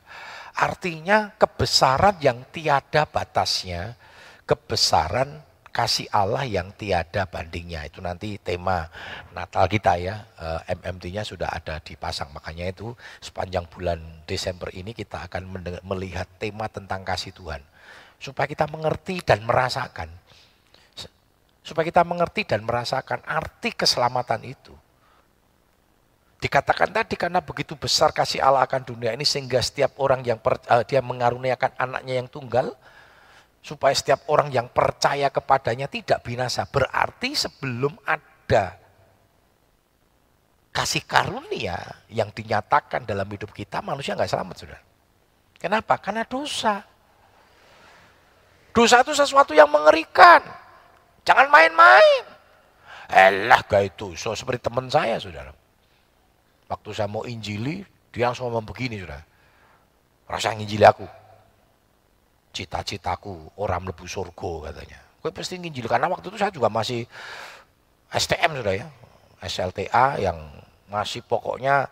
Artinya 0.58 1.30
kebesaran 1.38 2.18
yang 2.18 2.42
tiada 2.50 3.06
batasnya, 3.06 3.94
kebesaran 4.42 5.46
kasih 5.70 6.10
Allah 6.10 6.42
yang 6.42 6.74
tiada 6.74 7.22
bandingnya. 7.30 7.86
Itu 7.86 8.02
nanti 8.02 8.34
tema 8.42 8.90
Natal 9.30 9.70
kita 9.70 9.94
ya, 9.94 10.26
eh, 10.34 10.74
MMT-nya 10.74 11.22
sudah 11.22 11.54
ada 11.54 11.78
dipasang. 11.78 12.34
Makanya 12.34 12.74
itu 12.74 12.90
sepanjang 13.22 13.70
bulan 13.70 14.02
Desember 14.26 14.74
ini 14.74 14.90
kita 14.90 15.30
akan 15.30 15.46
melihat 15.86 16.26
tema 16.42 16.66
tentang 16.66 17.06
kasih 17.06 17.30
Tuhan 17.30 17.62
supaya 18.18 18.50
kita 18.50 18.66
mengerti 18.66 19.22
dan 19.22 19.46
merasakan. 19.46 20.10
Supaya 21.62 21.84
kita 21.86 22.02
mengerti 22.02 22.44
dan 22.44 22.66
merasakan 22.66 23.22
arti 23.24 23.72
keselamatan 23.72 24.42
itu. 24.44 24.74
Dikatakan 26.38 26.94
tadi 26.94 27.18
karena 27.18 27.42
begitu 27.42 27.74
besar 27.74 28.14
kasih 28.14 28.38
Allah 28.38 28.62
akan 28.62 28.86
dunia 28.86 29.10
ini 29.10 29.26
sehingga 29.26 29.58
setiap 29.58 29.98
orang 29.98 30.22
yang 30.22 30.38
per, 30.38 30.62
uh, 30.70 30.86
dia 30.86 31.02
mengaruniakan 31.02 31.74
anaknya 31.74 32.22
yang 32.22 32.30
tunggal 32.30 32.78
supaya 33.58 33.90
setiap 33.90 34.22
orang 34.30 34.54
yang 34.54 34.70
percaya 34.70 35.34
kepadanya 35.34 35.90
tidak 35.90 36.22
binasa. 36.22 36.62
Berarti 36.70 37.34
sebelum 37.34 37.90
ada 38.06 38.78
kasih 40.70 41.02
karunia 41.02 42.06
yang 42.06 42.30
dinyatakan 42.30 43.02
dalam 43.02 43.26
hidup 43.26 43.50
kita 43.50 43.82
manusia 43.82 44.14
nggak 44.14 44.30
selamat 44.30 44.56
sudah. 44.62 44.80
Kenapa? 45.58 45.98
Karena 45.98 46.22
dosa. 46.22 46.86
Dosa 48.78 49.02
itu 49.02 49.10
sesuatu 49.10 49.58
yang 49.58 49.66
mengerikan. 49.66 50.38
Jangan 51.26 51.50
main-main. 51.50 52.22
Elah 53.10 53.58
gak 53.66 53.90
itu. 53.90 54.14
So, 54.14 54.38
seperti 54.38 54.70
teman 54.70 54.86
saya, 54.86 55.18
saudara. 55.18 55.50
Waktu 56.70 56.94
saya 56.94 57.10
mau 57.10 57.26
injili, 57.26 57.82
dia 58.14 58.30
langsung 58.30 58.46
ngomong 58.46 58.70
begini, 58.70 59.02
saudara. 59.02 59.26
Rasa 60.30 60.54
injili 60.54 60.86
aku. 60.86 61.02
Cita-citaku 62.54 63.58
orang 63.58 63.90
melebu 63.90 64.06
surga 64.06 64.70
katanya. 64.70 65.02
Gue 65.26 65.34
pasti 65.34 65.58
injili. 65.58 65.90
Karena 65.90 66.06
waktu 66.06 66.30
itu 66.30 66.38
saya 66.38 66.54
juga 66.54 66.70
masih 66.70 67.02
STM, 68.14 68.62
sudah 68.62 68.74
ya. 68.78 68.86
SLTA 69.42 70.22
yang 70.22 70.38
masih 70.86 71.26
pokoknya 71.26 71.90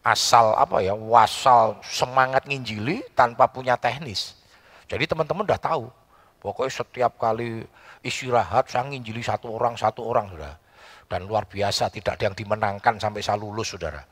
asal 0.00 0.56
apa 0.56 0.80
ya, 0.80 0.96
wasal 0.96 1.84
semangat 1.84 2.48
nginjili 2.48 3.04
tanpa 3.12 3.44
punya 3.52 3.76
teknis. 3.76 4.40
Jadi 4.92 5.08
teman-teman 5.08 5.48
udah 5.48 5.56
tahu, 5.56 5.88
pokoknya 6.44 6.84
setiap 6.84 7.16
kali 7.16 7.64
istirahat 8.04 8.68
saya 8.68 8.84
nginjili 8.92 9.24
satu 9.24 9.48
orang, 9.56 9.72
satu 9.80 10.04
orang 10.04 10.28
sudah. 10.28 10.60
Dan 11.08 11.24
luar 11.24 11.48
biasa, 11.48 11.88
tidak 11.88 12.20
ada 12.20 12.28
yang 12.28 12.36
dimenangkan 12.36 13.00
sampai 13.00 13.24
saya 13.24 13.40
lulus 13.40 13.72
saudara. 13.72 14.04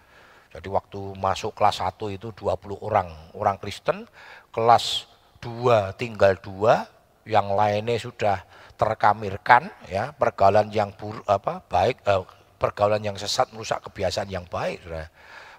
Jadi 0.51 0.67
waktu 0.73 1.21
masuk 1.21 1.53
kelas 1.53 1.85
1 1.85 2.17
itu 2.17 2.33
20 2.33 2.81
orang, 2.81 3.13
orang 3.37 3.61
Kristen, 3.61 4.09
kelas 4.57 5.05
2 5.45 6.01
tinggal 6.01 6.41
dua, 6.41 6.89
yang 7.29 7.53
lainnya 7.53 8.01
sudah 8.01 8.43
terkamirkan 8.75 9.69
ya 9.87 10.11
pergaulan 10.17 10.73
yang 10.73 10.91
bur, 10.97 11.21
apa 11.29 11.61
baik 11.69 12.01
eh, 12.09 12.25
pergaulan 12.57 13.05
yang 13.05 13.15
sesat 13.15 13.53
merusak 13.53 13.85
kebiasaan 13.85 14.27
yang 14.33 14.49
baik 14.49 14.83
sudah. 14.83 15.07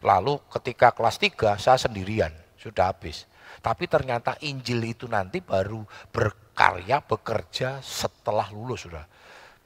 Lalu 0.01 0.41
ketika 0.49 0.91
kelas 0.91 1.21
3 1.21 1.61
saya 1.61 1.77
sendirian 1.77 2.33
sudah 2.57 2.91
habis. 2.91 3.29
Tapi 3.61 3.85
ternyata 3.85 4.41
Injil 4.41 4.81
itu 4.81 5.05
nanti 5.05 5.37
baru 5.37 5.85
berkarya, 6.09 7.05
bekerja 7.05 7.77
setelah 7.85 8.49
lulus 8.49 8.89
sudah. 8.89 9.05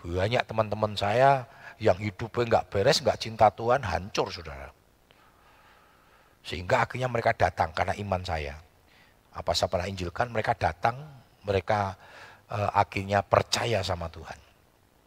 Banyak 0.04 0.44
teman-teman 0.44 0.94
saya 1.00 1.48
yang 1.80 1.96
hidupnya 1.96 2.60
nggak 2.60 2.66
beres, 2.76 3.00
nggak 3.00 3.20
cinta 3.24 3.48
Tuhan, 3.56 3.88
hancur 3.88 4.28
saudara. 4.28 4.68
Sehingga 6.44 6.84
akhirnya 6.86 7.08
mereka 7.08 7.32
datang 7.34 7.72
karena 7.72 7.96
iman 7.96 8.22
saya. 8.22 8.60
Apa 9.36 9.56
saya 9.56 9.72
pernah 9.72 9.88
injilkan, 9.88 10.28
mereka 10.30 10.54
datang, 10.54 11.00
mereka 11.48 11.96
uh, 12.52 12.72
akhirnya 12.76 13.24
percaya 13.24 13.80
sama 13.82 14.12
Tuhan. 14.12 14.40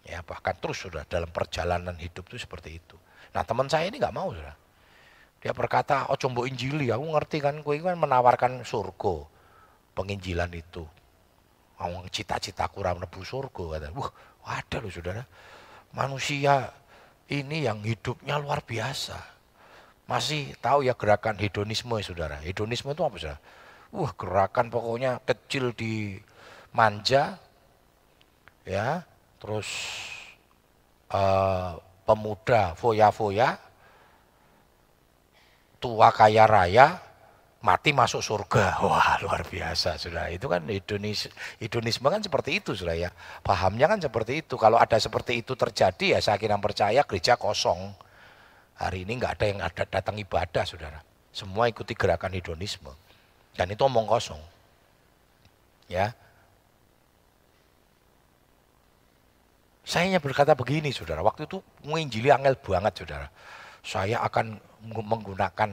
Ya, 0.08 0.24
bahkan 0.24 0.56
terus 0.56 0.80
sudah 0.80 1.04
dalam 1.04 1.28
perjalanan 1.28 1.94
hidup 2.00 2.24
itu 2.32 2.40
seperti 2.40 2.80
itu. 2.80 2.96
Nah 3.36 3.44
teman 3.44 3.68
saya 3.68 3.92
ini 3.92 4.00
nggak 4.00 4.16
mau 4.16 4.32
sudah. 4.32 4.56
Dia 5.38 5.54
berkata, 5.54 6.10
oh 6.10 6.18
coba 6.18 6.50
injili, 6.50 6.90
aku 6.90 7.14
ngerti 7.14 7.38
kan, 7.38 7.62
kue 7.62 7.78
kan 7.78 7.94
menawarkan 7.94 8.66
surga, 8.66 9.22
penginjilan 9.94 10.50
itu. 10.50 10.82
Mau 11.78 12.02
cita-cita 12.10 12.66
kurang 12.66 12.98
nebu 12.98 13.22
surga, 13.22 13.78
kata. 13.78 13.94
Wah, 13.94 14.10
ada 14.50 14.82
loh 14.82 14.90
saudara. 14.90 15.22
Manusia 15.94 16.74
ini 17.30 17.62
yang 17.62 17.86
hidupnya 17.86 18.34
luar 18.42 18.66
biasa. 18.66 19.14
Masih 20.10 20.58
tahu 20.58 20.82
ya 20.82 20.98
gerakan 20.98 21.38
hedonisme 21.38 21.94
saudara. 22.02 22.42
Hedonisme 22.42 22.90
itu 22.90 23.02
apa 23.06 23.16
saudara? 23.20 23.40
Wah 23.94 24.12
gerakan 24.18 24.66
pokoknya 24.74 25.22
kecil 25.22 25.70
di 25.72 26.18
manja, 26.74 27.38
ya, 28.66 29.06
terus 29.40 29.68
uh, 31.14 31.78
pemuda 32.04 32.76
foya-foya, 32.76 33.56
tua 35.78 36.10
kaya 36.10 36.44
raya, 36.44 36.98
mati 37.62 37.90
masuk 37.90 38.22
surga. 38.22 38.78
Wah 38.86 39.18
luar 39.22 39.42
biasa 39.46 39.98
sudah. 39.98 40.30
Itu 40.30 40.46
kan 40.46 40.66
Indonesia, 40.66 41.30
Indonesia 41.58 42.00
kan 42.02 42.22
seperti 42.22 42.50
itu 42.62 42.74
sudah 42.74 42.94
ya. 42.94 43.10
Pahamnya 43.42 43.86
kan 43.90 43.98
seperti 43.98 44.46
itu. 44.46 44.54
Kalau 44.54 44.78
ada 44.78 44.98
seperti 44.98 45.42
itu 45.42 45.54
terjadi 45.58 46.18
ya 46.18 46.20
saya 46.22 46.36
kira 46.38 46.58
percaya 46.58 47.02
gereja 47.02 47.34
kosong. 47.38 47.94
Hari 48.78 49.02
ini 49.02 49.18
nggak 49.18 49.32
ada 49.38 49.44
yang 49.50 49.60
ada 49.62 49.82
datang 49.82 50.14
ibadah 50.22 50.62
saudara. 50.62 51.02
Semua 51.34 51.66
ikuti 51.66 51.98
gerakan 51.98 52.30
hedonisme. 52.34 52.94
Dan 53.58 53.74
itu 53.74 53.82
omong 53.82 54.06
kosong. 54.06 54.38
Ya. 55.90 56.14
Saya 59.82 60.04
hanya 60.04 60.20
berkata 60.20 60.52
begini, 60.52 60.92
saudara. 60.92 61.24
Waktu 61.24 61.48
itu 61.48 61.64
menginjili 61.80 62.28
angel 62.28 62.60
banget, 62.60 63.02
saudara. 63.02 63.26
Saya 63.80 64.20
akan 64.20 64.60
menggunakan 64.84 65.70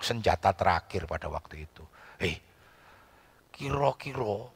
senjata 0.00 0.52
terakhir 0.56 1.04
pada 1.04 1.28
waktu 1.28 1.68
itu. 1.68 1.84
Hei, 2.20 2.40
kira-kira 3.52 4.50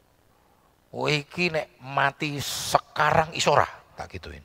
kowe 0.89 1.11
iki 1.13 1.53
nek 1.53 1.77
mati 1.85 2.41
sekarang 2.41 3.37
isora, 3.37 3.69
tak 3.95 4.17
gituin. 4.17 4.45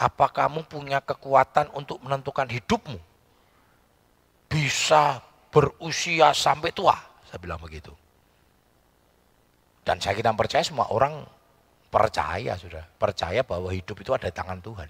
Apa 0.00 0.32
kamu 0.32 0.66
punya 0.66 1.04
kekuatan 1.04 1.70
untuk 1.76 2.00
menentukan 2.02 2.48
hidupmu? 2.48 2.98
Bisa 4.48 5.22
berusia 5.52 6.32
sampai 6.32 6.72
tua, 6.74 6.96
saya 7.28 7.38
bilang 7.38 7.60
begitu. 7.60 7.92
Dan 9.82 9.98
saya 10.00 10.14
kira 10.14 10.32
percaya 10.34 10.64
semua 10.64 10.90
orang 10.90 11.22
Percaya 11.92 12.56
sudah, 12.56 12.88
percaya 12.96 13.44
bahwa 13.44 13.68
hidup 13.68 14.00
itu 14.00 14.16
ada 14.16 14.24
di 14.24 14.32
tangan 14.32 14.64
Tuhan. 14.64 14.88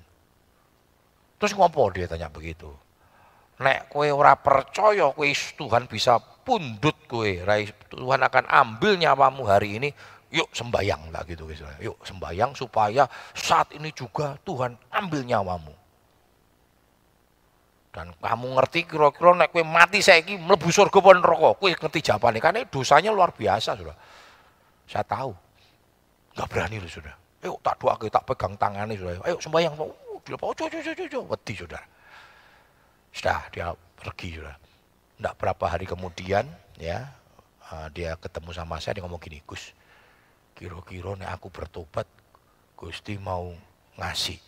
Terus 1.42 1.50
ngopo 1.58 1.90
dia 1.90 2.06
tanya 2.06 2.30
begitu. 2.30 2.70
Nek 3.62 3.86
kue 3.86 4.10
ora 4.10 4.34
percaya 4.34 5.14
kue 5.14 5.30
Tuhan 5.30 5.86
bisa 5.86 6.18
pundut 6.18 6.98
kue, 7.06 7.38
Tuhan 7.86 8.20
akan 8.26 8.44
ambil 8.50 8.98
nyawamu 8.98 9.46
hari 9.46 9.78
ini, 9.78 9.88
yuk 10.34 10.50
sembayang 10.50 11.14
lah 11.14 11.22
gitu 11.22 11.46
Yuk 11.78 12.02
sembayang 12.02 12.58
supaya 12.58 13.06
saat 13.30 13.70
ini 13.78 13.94
juga 13.94 14.34
Tuhan 14.42 14.74
ambil 14.90 15.22
nyawamu. 15.22 15.74
Dan 17.92 18.08
kamu 18.18 18.46
ngerti 18.58 18.88
kira-kira 18.88 19.36
nek 19.36 19.54
kue 19.54 19.62
mati 19.62 20.02
saya 20.02 20.24
ini 20.26 20.42
mlebu 20.42 20.66
surga 20.66 20.98
pun 20.98 21.22
neraka, 21.22 21.54
kue 21.54 21.70
ngerti 21.70 22.02
jawabannya 22.02 22.40
karena 22.42 22.66
dosanya 22.66 23.14
luar 23.14 23.30
biasa 23.30 23.78
sudah. 23.78 23.94
Saya 24.90 25.06
tahu. 25.06 25.30
Enggak 26.34 26.48
berani 26.50 26.76
loh 26.82 26.90
sudah. 26.90 27.14
Ayo 27.44 27.54
tak 27.62 27.76
doa 27.78 27.94
tak 27.98 28.24
pegang 28.26 28.54
tangannya 28.58 28.96
sudah. 28.98 29.12
Ayo 29.28 29.36
sembahyang. 29.38 29.76
Oh, 29.76 30.18
dia 30.24 30.34
oh, 30.40 30.54
cuy, 30.56 30.66
cuy, 30.72 30.82
cuy, 30.82 31.06
cuy. 31.06 31.22
Wedi 31.30 31.54
sudah. 31.54 31.82
Sudah 33.12 33.46
dia 33.52 33.76
pergi 33.94 34.40
sudah. 34.40 34.56
Enggak 35.20 35.34
berapa 35.38 35.64
hari 35.68 35.86
kemudian 35.86 36.48
ya 36.80 37.12
uh, 37.70 37.86
dia 37.92 38.18
ketemu 38.18 38.50
sama 38.50 38.80
saya 38.82 38.98
dia 38.98 39.04
ngomong 39.06 39.22
gini, 39.22 39.38
Gus, 39.46 39.70
kira-kira 40.56 41.14
nih 41.14 41.28
aku 41.30 41.52
bertobat, 41.52 42.08
Gusti 42.74 43.20
mau 43.20 43.52
ngasih 44.00 44.40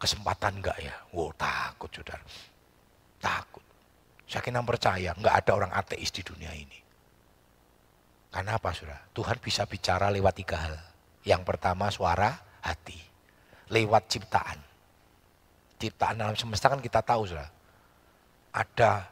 kesempatan 0.00 0.62
enggak 0.62 0.78
ya? 0.80 0.94
Wow 1.12 1.34
takut 1.36 1.90
saudara, 1.92 2.24
takut. 3.20 3.62
Saya 4.24 4.40
kira 4.40 4.64
percaya, 4.64 5.12
enggak 5.12 5.44
ada 5.44 5.52
orang 5.52 5.72
ateis 5.76 6.08
di 6.08 6.24
dunia 6.24 6.54
ini. 6.56 6.80
Karena 8.34 8.58
apa 8.58 8.74
sudah? 8.74 8.98
Tuhan 9.14 9.38
bisa 9.38 9.62
bicara 9.62 10.10
lewat 10.10 10.34
tiga 10.34 10.58
hal. 10.58 10.74
Yang 11.22 11.46
pertama 11.46 11.86
suara 11.94 12.34
hati. 12.66 12.98
Lewat 13.70 14.10
ciptaan. 14.10 14.58
Ciptaan 15.84 16.16
alam 16.16 16.32
semesta 16.32 16.72
kan 16.72 16.80
kita 16.80 17.04
tahu 17.04 17.28
sudah. 17.28 17.44
Ada 18.56 19.04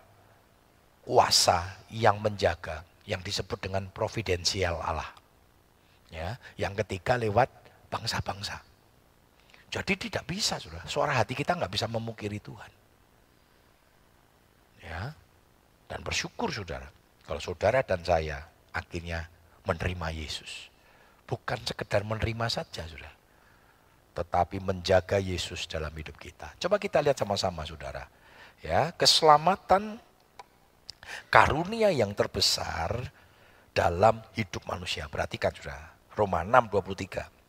kuasa 1.04 1.84
yang 1.92 2.16
menjaga. 2.16 2.80
Yang 3.04 3.28
disebut 3.34 3.58
dengan 3.60 3.92
providensial 3.92 4.80
Allah. 4.80 5.12
Ya, 6.08 6.40
yang 6.56 6.72
ketiga 6.80 7.20
lewat 7.20 7.50
bangsa-bangsa. 7.92 8.62
Jadi 9.68 10.08
tidak 10.08 10.24
bisa 10.24 10.56
sudah. 10.56 10.80
Suara 10.88 11.12
hati 11.16 11.36
kita 11.36 11.56
nggak 11.56 11.72
bisa 11.72 11.88
memukiri 11.88 12.40
Tuhan. 12.40 12.72
Ya. 14.80 15.12
Dan 15.92 16.00
bersyukur 16.00 16.48
saudara. 16.48 16.88
Kalau 17.28 17.40
saudara 17.40 17.84
dan 17.84 18.00
saya 18.00 18.48
akhirnya 18.72 19.28
menerima 19.68 20.08
Yesus. 20.12 20.72
Bukan 21.28 21.60
sekedar 21.68 22.00
menerima 22.04 22.48
saja, 22.48 22.84
sudah. 22.88 23.21
Tetapi 24.12 24.60
menjaga 24.60 25.16
Yesus 25.16 25.64
dalam 25.64 25.92
hidup 25.96 26.20
kita. 26.20 26.52
Coba 26.60 26.76
kita 26.76 27.00
lihat 27.00 27.16
sama-sama, 27.16 27.64
saudara. 27.64 28.04
Ya, 28.60 28.92
keselamatan 28.92 29.96
karunia 31.32 31.88
yang 31.88 32.12
terbesar 32.12 33.10
dalam 33.72 34.20
hidup 34.36 34.68
manusia. 34.68 35.08
Perhatikan, 35.08 35.50
saudara. 35.56 35.92
Roma 36.12 36.44
6, 36.44 36.68
23. 36.68 37.42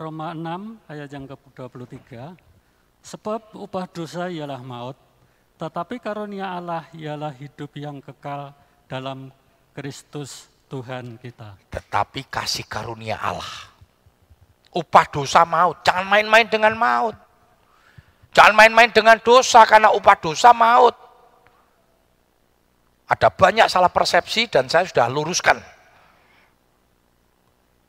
Roma 0.00 0.32
6 0.32 0.88
ayat 0.88 1.08
yang 1.12 1.26
ke-23. 1.28 2.32
Sebab 3.00 3.56
upah 3.56 3.84
dosa 3.88 4.28
ialah 4.28 4.60
maut, 4.60 4.96
tetapi 5.60 6.00
karunia 6.00 6.56
Allah 6.56 6.88
ialah 6.96 7.32
hidup 7.32 7.72
yang 7.76 8.00
kekal 8.00 8.52
dalam 8.88 9.32
Kristus 9.76 10.49
Tuhan 10.70 11.18
kita. 11.18 11.58
Tetapi 11.66 12.30
kasih 12.30 12.64
karunia 12.70 13.18
Allah. 13.18 13.68
Upah 14.70 15.10
dosa 15.10 15.42
maut. 15.42 15.82
Jangan 15.82 16.06
main-main 16.06 16.46
dengan 16.46 16.78
maut. 16.78 17.18
Jangan 18.30 18.54
main-main 18.54 18.94
dengan 18.94 19.18
dosa 19.18 19.66
karena 19.66 19.90
upah 19.90 20.16
dosa 20.22 20.54
maut. 20.54 20.94
Ada 23.10 23.26
banyak 23.26 23.66
salah 23.66 23.90
persepsi 23.90 24.46
dan 24.46 24.70
saya 24.70 24.86
sudah 24.86 25.10
luruskan 25.10 25.58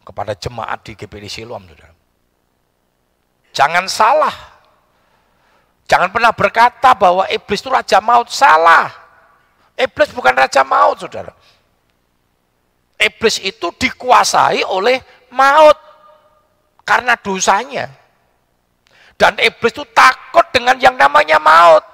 kepada 0.01 0.33
jemaat 0.33 0.81
di 0.81 0.97
GPD 0.97 1.29
Siloam. 1.29 1.69
Jangan 3.53 3.85
salah 3.85 4.51
Jangan 5.91 6.07
pernah 6.07 6.31
berkata 6.31 6.95
bahwa 6.95 7.27
iblis 7.27 7.59
itu 7.59 7.67
raja 7.67 7.99
maut. 7.99 8.31
Salah. 8.31 8.87
Iblis 9.75 10.15
bukan 10.15 10.31
raja 10.31 10.63
maut, 10.63 11.03
saudara. 11.03 11.35
Iblis 13.01 13.41
itu 13.41 13.73
dikuasai 13.73 14.61
oleh 14.61 15.01
maut 15.33 15.77
karena 16.85 17.17
dosanya. 17.17 17.89
Dan 19.17 19.37
iblis 19.41 19.73
itu 19.73 19.85
takut 19.89 20.45
dengan 20.53 20.77
yang 20.77 20.93
namanya 20.97 21.41
maut. 21.41 21.85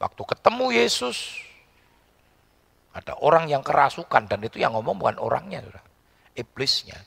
Waktu 0.00 0.22
ketemu 0.24 0.66
Yesus, 0.72 1.36
ada 2.92 3.16
orang 3.20 3.48
yang 3.48 3.60
kerasukan 3.60 4.28
dan 4.28 4.40
itu 4.44 4.60
yang 4.60 4.76
ngomong 4.76 4.98
bukan 5.00 5.16
orangnya, 5.20 5.64
iblisnya 6.36 6.98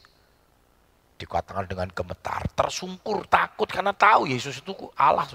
dikatakan 1.16 1.68
dengan 1.68 1.88
gemetar, 1.92 2.44
tersungkur, 2.56 3.24
takut 3.32 3.68
karena 3.72 3.96
tahu 3.96 4.28
Yesus 4.28 4.60
itu 4.60 4.74
Allah. 5.00 5.28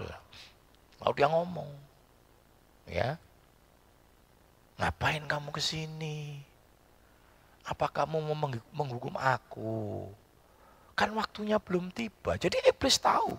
Lalu 1.01 1.13
dia 1.17 1.29
ngomong, 1.29 1.69
ya, 2.85 3.17
ngapain 4.81 5.21
kamu 5.29 5.53
ke 5.53 5.61
sini? 5.61 6.41
Apa 7.69 7.93
kamu 7.93 8.33
mau 8.33 8.49
menghukum 8.73 9.15
aku? 9.21 10.09
Kan 10.97 11.13
waktunya 11.13 11.61
belum 11.61 11.93
tiba. 11.93 12.41
Jadi 12.41 12.57
iblis 12.65 12.97
tahu 12.97 13.37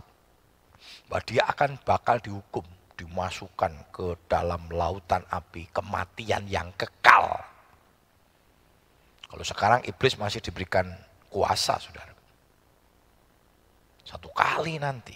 bahwa 1.10 1.22
dia 1.26 1.44
akan 1.50 1.82
bakal 1.82 2.22
dihukum, 2.22 2.64
dimasukkan 2.94 3.74
ke 3.90 4.14
dalam 4.30 4.70
lautan 4.70 5.26
api, 5.34 5.66
kematian 5.74 6.46
yang 6.46 6.70
kekal. 6.78 7.42
Kalau 9.26 9.46
sekarang 9.46 9.82
iblis 9.90 10.16
masih 10.22 10.46
diberikan 10.46 10.86
kuasa, 11.34 11.82
saudara. 11.82 12.14
Satu 14.06 14.28
kali 14.34 14.76
nanti, 14.78 15.16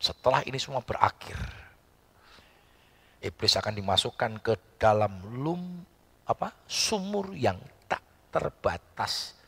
setelah 0.00 0.40
ini 0.48 0.56
semua 0.56 0.80
berakhir, 0.80 1.61
iblis 3.22 3.54
akan 3.54 3.78
dimasukkan 3.78 4.42
ke 4.42 4.54
dalam 4.76 5.22
lum 5.40 5.86
apa 6.26 6.50
sumur 6.66 7.30
yang 7.38 7.56
tak 7.86 8.02
terbatas 8.34 9.38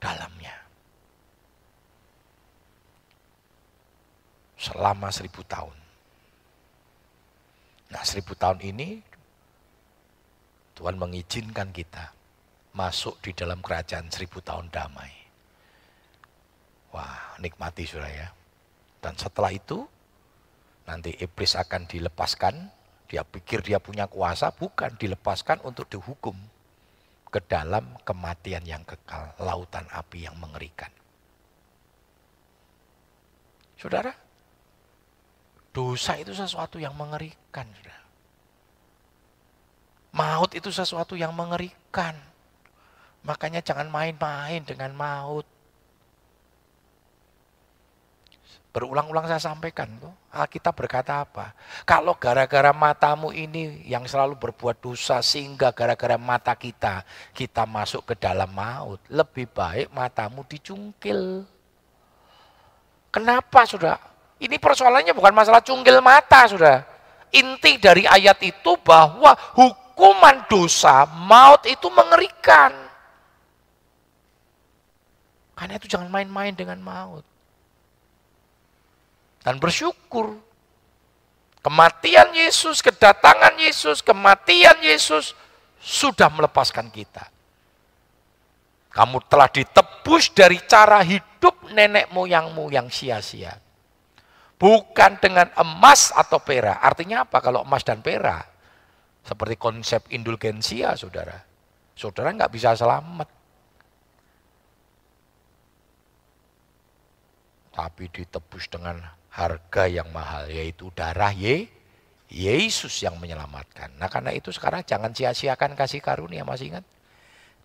dalamnya. 0.00 0.56
Selama 4.56 5.12
seribu 5.12 5.44
tahun. 5.44 5.76
Nah 7.92 8.02
seribu 8.02 8.32
tahun 8.34 8.58
ini 8.64 8.88
Tuhan 10.76 10.96
mengizinkan 11.00 11.72
kita 11.72 12.12
masuk 12.76 13.16
di 13.24 13.32
dalam 13.32 13.64
kerajaan 13.64 14.12
seribu 14.12 14.44
tahun 14.44 14.68
damai. 14.68 15.08
Wah, 16.92 17.40
nikmati 17.40 17.88
sudah 17.88 18.12
ya. 18.12 18.28
Dan 19.00 19.16
setelah 19.16 19.48
itu, 19.52 19.88
nanti 20.86 21.12
iblis 21.18 21.58
akan 21.58 21.84
dilepaskan. 21.90 22.72
Dia 23.06 23.22
pikir 23.22 23.62
dia 23.62 23.78
punya 23.78 24.10
kuasa, 24.10 24.50
bukan 24.50 24.98
dilepaskan 24.98 25.62
untuk 25.62 25.86
dihukum 25.86 26.34
ke 27.30 27.38
dalam 27.46 27.94
kematian 28.02 28.66
yang 28.66 28.82
kekal, 28.82 29.30
lautan 29.38 29.86
api 29.94 30.26
yang 30.26 30.34
mengerikan. 30.38 30.90
Saudara, 33.76 34.10
dosa 35.70 36.16
itu 36.18 36.32
sesuatu 36.32 36.80
yang 36.80 36.96
mengerikan. 36.96 37.68
Saudara. 37.76 38.02
Maut 40.16 40.50
itu 40.56 40.72
sesuatu 40.72 41.12
yang 41.12 41.36
mengerikan. 41.36 42.16
Makanya 43.22 43.60
jangan 43.60 43.92
main-main 43.92 44.64
dengan 44.64 44.96
maut. 44.96 45.44
Berulang-ulang 48.76 49.24
saya 49.24 49.40
sampaikan 49.40 49.88
tuh. 49.96 50.12
Alkitab 50.36 50.76
berkata 50.76 51.24
apa? 51.24 51.56
Kalau 51.88 52.12
gara-gara 52.20 52.76
matamu 52.76 53.32
ini 53.32 53.80
yang 53.88 54.04
selalu 54.04 54.36
berbuat 54.36 54.84
dosa 54.84 55.24
sehingga 55.24 55.72
gara-gara 55.72 56.20
mata 56.20 56.52
kita 56.52 57.00
kita 57.32 57.64
masuk 57.64 58.12
ke 58.12 58.20
dalam 58.20 58.52
maut, 58.52 59.00
lebih 59.08 59.48
baik 59.48 59.88
matamu 59.96 60.44
dicungkil. 60.44 61.48
Kenapa 63.08 63.64
sudah? 63.64 63.96
Ini 64.44 64.60
persoalannya 64.60 65.16
bukan 65.16 65.32
masalah 65.32 65.64
cungkil 65.64 66.04
mata 66.04 66.44
sudah. 66.44 66.84
Inti 67.32 67.80
dari 67.80 68.04
ayat 68.04 68.44
itu 68.44 68.76
bahwa 68.84 69.32
hukuman 69.56 70.44
dosa 70.52 71.08
maut 71.24 71.64
itu 71.64 71.88
mengerikan. 71.88 72.76
Karena 75.56 75.80
itu 75.80 75.88
jangan 75.88 76.12
main-main 76.12 76.52
dengan 76.52 76.76
maut 76.84 77.24
dan 79.46 79.62
bersyukur. 79.62 80.42
Kematian 81.62 82.34
Yesus, 82.34 82.82
kedatangan 82.82 83.54
Yesus, 83.62 84.02
kematian 84.02 84.82
Yesus 84.82 85.38
sudah 85.78 86.26
melepaskan 86.34 86.90
kita. 86.90 87.30
Kamu 88.90 89.22
telah 89.30 89.46
ditebus 89.46 90.34
dari 90.34 90.58
cara 90.66 90.98
hidup 91.06 91.70
nenek 91.70 92.10
moyangmu 92.10 92.74
yang 92.74 92.90
sia-sia. 92.90 93.54
Bukan 94.56 95.20
dengan 95.20 95.52
emas 95.58 96.10
atau 96.10 96.42
perak. 96.42 96.80
Artinya 96.80 97.28
apa 97.28 97.38
kalau 97.44 97.62
emas 97.62 97.84
dan 97.86 98.00
perak? 98.02 98.46
Seperti 99.26 99.54
konsep 99.58 100.06
indulgensia, 100.10 100.94
saudara. 100.96 101.36
Saudara 101.98 102.30
nggak 102.30 102.50
bisa 102.50 102.72
selamat. 102.78 103.28
Tapi 107.74 108.04
ditebus 108.08 108.64
dengan 108.72 108.96
harga 109.36 109.84
yang 109.84 110.08
mahal 110.16 110.48
yaitu 110.48 110.88
darah 110.96 111.30
Ye, 111.36 111.68
Yesus 112.32 113.04
yang 113.04 113.20
menyelamatkan. 113.20 113.92
Nah 114.00 114.08
karena 114.08 114.32
itu 114.32 114.48
sekarang 114.48 114.80
jangan 114.82 115.12
sia-siakan 115.12 115.76
kasih 115.76 116.00
karunia, 116.00 116.42
masih 116.42 116.72
ingat? 116.72 116.84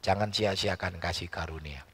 Jangan 0.04 0.30
sia-siakan 0.36 1.00
kasih 1.00 1.32
karunia. 1.32 1.88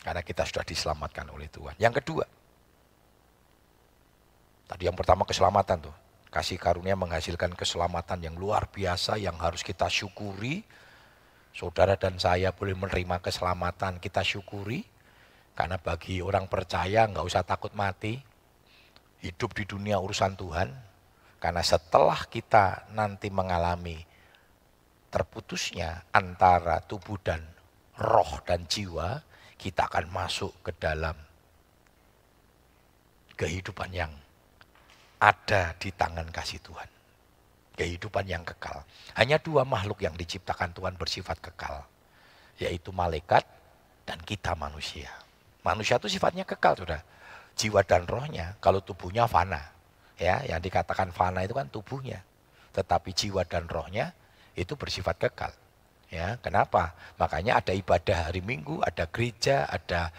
Karena 0.00 0.22
kita 0.22 0.46
sudah 0.46 0.62
diselamatkan 0.62 1.26
oleh 1.34 1.50
Tuhan. 1.50 1.74
Yang 1.82 2.00
kedua, 2.00 2.24
tadi 4.70 4.86
yang 4.86 4.94
pertama 4.94 5.26
keselamatan 5.26 5.90
tuh. 5.90 5.96
Kasih 6.30 6.58
karunia 6.62 6.94
menghasilkan 6.94 7.54
keselamatan 7.54 8.22
yang 8.22 8.36
luar 8.38 8.70
biasa 8.70 9.18
yang 9.18 9.34
harus 9.42 9.66
kita 9.66 9.90
syukuri. 9.90 10.62
Saudara 11.50 11.96
dan 11.96 12.20
saya 12.20 12.52
boleh 12.52 12.76
menerima 12.76 13.18
keselamatan, 13.18 13.98
kita 13.98 14.22
syukuri. 14.22 14.95
Karena 15.56 15.80
bagi 15.80 16.20
orang 16.20 16.52
percaya 16.52 17.08
nggak 17.08 17.24
usah 17.24 17.40
takut 17.40 17.72
mati. 17.72 18.20
Hidup 19.24 19.56
di 19.56 19.64
dunia 19.64 19.96
urusan 19.96 20.36
Tuhan. 20.36 20.68
Karena 21.40 21.64
setelah 21.64 22.28
kita 22.28 22.92
nanti 22.92 23.32
mengalami 23.32 23.96
terputusnya 25.08 26.04
antara 26.12 26.84
tubuh 26.84 27.16
dan 27.24 27.40
roh 27.96 28.44
dan 28.44 28.68
jiwa, 28.68 29.24
kita 29.56 29.88
akan 29.88 30.12
masuk 30.12 30.52
ke 30.60 30.76
dalam 30.76 31.16
kehidupan 33.40 33.88
yang 33.96 34.12
ada 35.16 35.72
di 35.80 35.88
tangan 35.88 36.28
kasih 36.28 36.60
Tuhan. 36.60 36.88
Kehidupan 37.76 38.28
yang 38.28 38.44
kekal. 38.44 38.84
Hanya 39.16 39.40
dua 39.40 39.64
makhluk 39.64 40.04
yang 40.04 40.16
diciptakan 40.16 40.76
Tuhan 40.76 41.00
bersifat 41.00 41.40
kekal. 41.40 41.84
Yaitu 42.60 42.92
malaikat 42.92 43.44
dan 44.08 44.20
kita 44.24 44.52
manusia. 44.56 45.25
Manusia 45.66 45.98
itu 45.98 46.06
sifatnya 46.06 46.46
kekal, 46.46 46.78
sudah. 46.78 47.02
Jiwa 47.58 47.82
dan 47.82 48.06
rohnya, 48.06 48.54
kalau 48.62 48.78
tubuhnya 48.78 49.26
fana. 49.26 49.74
Ya, 50.14 50.46
yang 50.46 50.62
dikatakan 50.62 51.10
fana 51.10 51.42
itu 51.42 51.58
kan 51.58 51.66
tubuhnya. 51.66 52.22
Tetapi 52.70 53.10
jiwa 53.10 53.42
dan 53.42 53.66
rohnya 53.66 54.14
itu 54.54 54.78
bersifat 54.78 55.18
kekal. 55.18 55.50
Ya, 56.06 56.38
kenapa? 56.38 56.94
Makanya 57.18 57.58
ada 57.58 57.74
ibadah 57.74 58.30
hari 58.30 58.38
Minggu, 58.38 58.78
ada 58.78 59.10
gereja, 59.10 59.66
ada 59.66 60.14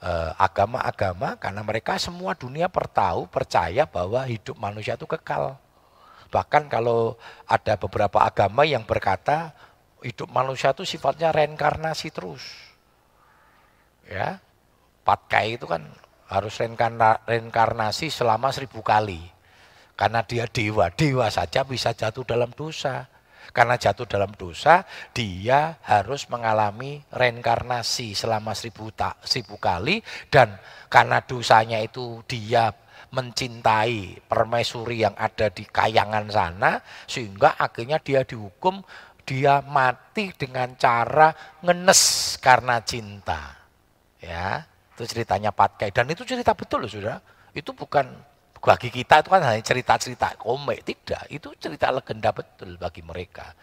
eh, 0.00 0.32
agama-agama 0.40 1.36
eh, 1.36 1.38
karena 1.38 1.60
mereka 1.60 2.00
semua 2.00 2.32
dunia 2.32 2.72
pertahu 2.72 3.28
percaya 3.28 3.84
bahwa 3.84 4.24
hidup 4.24 4.56
manusia 4.56 4.96
itu 4.96 5.04
kekal. 5.04 5.60
Bahkan 6.32 6.72
kalau 6.72 7.20
ada 7.44 7.76
beberapa 7.76 8.24
agama 8.24 8.64
yang 8.64 8.88
berkata 8.88 9.52
hidup 10.00 10.32
manusia 10.32 10.72
itu 10.72 10.88
sifatnya 10.88 11.28
reinkarnasi 11.28 12.08
terus. 12.08 12.40
Ya, 14.08 14.40
Patkai 15.08 15.56
itu 15.56 15.64
kan 15.64 15.88
harus 16.28 16.60
reinkarnasi 16.60 18.12
selama 18.12 18.52
seribu 18.52 18.84
kali. 18.84 19.24
Karena 19.96 20.20
dia 20.20 20.44
dewa, 20.44 20.92
dewa 20.92 21.32
saja 21.32 21.64
bisa 21.64 21.96
jatuh 21.96 22.28
dalam 22.28 22.52
dosa. 22.52 23.08
Karena 23.48 23.80
jatuh 23.80 24.04
dalam 24.04 24.36
dosa, 24.36 24.84
dia 25.16 25.80
harus 25.80 26.28
mengalami 26.28 27.00
reinkarnasi 27.08 28.12
selama 28.12 28.52
seribu, 28.52 28.92
tak, 28.92 29.24
seribu 29.24 29.56
kali. 29.56 30.04
Dan 30.28 30.52
karena 30.92 31.24
dosanya 31.24 31.80
itu 31.80 32.20
dia 32.28 32.68
mencintai 33.08 34.28
permaisuri 34.28 35.08
yang 35.08 35.16
ada 35.16 35.48
di 35.48 35.64
kayangan 35.64 36.28
sana, 36.28 36.84
sehingga 37.08 37.56
akhirnya 37.56 37.96
dia 38.04 38.20
dihukum, 38.28 38.84
dia 39.24 39.64
mati 39.64 40.36
dengan 40.36 40.76
cara 40.76 41.32
ngenes 41.64 42.36
karena 42.44 42.84
cinta. 42.84 43.56
Ya, 44.20 44.68
itu 44.98 45.14
ceritanya 45.14 45.54
Patkai. 45.54 45.94
Dan 45.94 46.10
itu 46.10 46.26
cerita 46.26 46.58
betul 46.58 46.82
loh 46.82 46.90
sudah. 46.90 47.22
Itu 47.54 47.70
bukan 47.70 48.10
bagi 48.58 48.90
kita 48.90 49.22
itu 49.22 49.30
kan 49.30 49.46
hanya 49.46 49.62
cerita-cerita 49.62 50.34
komik. 50.34 50.82
Tidak, 50.82 51.30
itu 51.30 51.54
cerita 51.62 51.94
legenda 51.94 52.34
betul 52.34 52.74
bagi 52.74 53.06
mereka. 53.06 53.54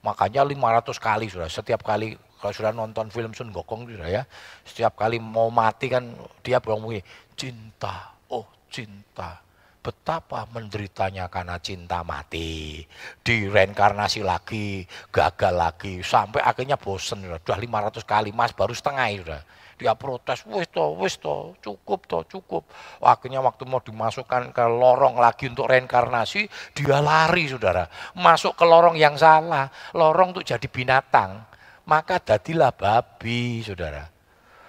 Makanya 0.00 0.48
500 0.48 0.96
kali 0.96 1.28
sudah, 1.28 1.52
setiap 1.52 1.84
kali 1.84 2.16
kalau 2.40 2.56
sudah 2.56 2.72
nonton 2.72 3.12
film 3.12 3.36
Sun 3.36 3.52
Gokong 3.52 3.84
sudah 3.84 4.08
ya, 4.08 4.22
setiap 4.64 4.96
kali 4.96 5.20
mau 5.20 5.52
mati 5.52 5.92
kan 5.92 6.16
dia 6.40 6.56
bilang 6.56 6.88
cinta, 7.36 8.16
oh 8.32 8.48
cinta. 8.72 9.44
Betapa 9.80 10.44
menderitanya 10.52 11.28
karena 11.28 11.56
cinta 11.60 12.00
mati. 12.04 12.84
Direinkarnasi 13.24 14.20
lagi, 14.24 14.84
gagal 15.08 15.52
lagi, 15.56 16.04
sampai 16.04 16.40
akhirnya 16.44 16.76
bosen. 16.80 17.24
Sudah 17.24 17.60
500 17.60 18.04
kali, 18.04 18.28
mas 18.32 18.52
baru 18.56 18.72
setengah 18.72 19.08
sudah 19.20 19.40
dia 19.80 19.96
protes, 19.96 20.44
wis 20.44 20.68
to, 20.68 20.84
wis 21.00 21.16
to, 21.16 21.56
cukup 21.64 22.04
to, 22.04 22.20
cukup. 22.28 22.68
Akhirnya 23.00 23.40
waktu 23.40 23.64
mau 23.64 23.80
dimasukkan 23.80 24.52
ke 24.52 24.64
lorong 24.68 25.16
lagi 25.16 25.48
untuk 25.48 25.72
reinkarnasi, 25.72 26.44
dia 26.76 27.00
lari 27.00 27.48
saudara. 27.48 27.88
Masuk 28.12 28.60
ke 28.60 28.68
lorong 28.68 29.00
yang 29.00 29.16
salah, 29.16 29.72
lorong 29.96 30.36
untuk 30.36 30.44
jadi 30.44 30.68
binatang. 30.68 31.48
Maka 31.88 32.20
jadilah 32.20 32.76
babi 32.76 33.64
saudara. 33.64 34.04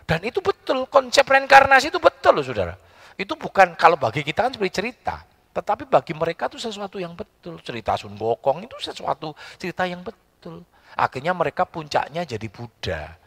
Dan 0.07 0.23
itu 0.23 0.39
betul, 0.39 0.87
konsep 0.87 1.27
reinkarnasi 1.27 1.91
itu 1.91 1.99
betul 1.99 2.39
loh 2.39 2.45
saudara. 2.47 2.79
Itu 3.19 3.35
bukan 3.35 3.75
kalau 3.75 3.99
bagi 3.99 4.23
kita 4.23 4.47
kan 4.47 4.55
seperti 4.55 4.79
cerita. 4.79 5.27
Tetapi 5.51 5.91
bagi 5.91 6.15
mereka 6.15 6.47
itu 6.47 6.55
sesuatu 6.55 6.95
yang 6.95 7.11
betul. 7.11 7.59
Cerita 7.59 7.99
Sun 7.99 8.15
Gokong 8.15 8.63
itu 8.63 8.79
sesuatu 8.79 9.35
cerita 9.59 9.83
yang 9.83 9.99
betul. 9.99 10.63
Akhirnya 10.95 11.35
mereka 11.35 11.67
puncaknya 11.67 12.23
jadi 12.23 12.47
Buddha. 12.47 13.20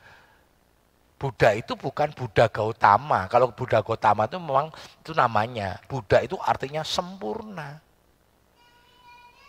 Buddha 1.25 1.57
itu 1.57 1.73
bukan 1.73 2.13
Buddha 2.13 2.53
Gautama. 2.53 3.25
Kalau 3.33 3.49
Buddha 3.49 3.81
Gautama 3.81 4.29
itu 4.29 4.37
memang 4.37 4.69
itu 5.01 5.17
namanya. 5.17 5.81
Buddha 5.89 6.21
itu 6.21 6.37
artinya 6.37 6.85
sempurna. 6.85 7.81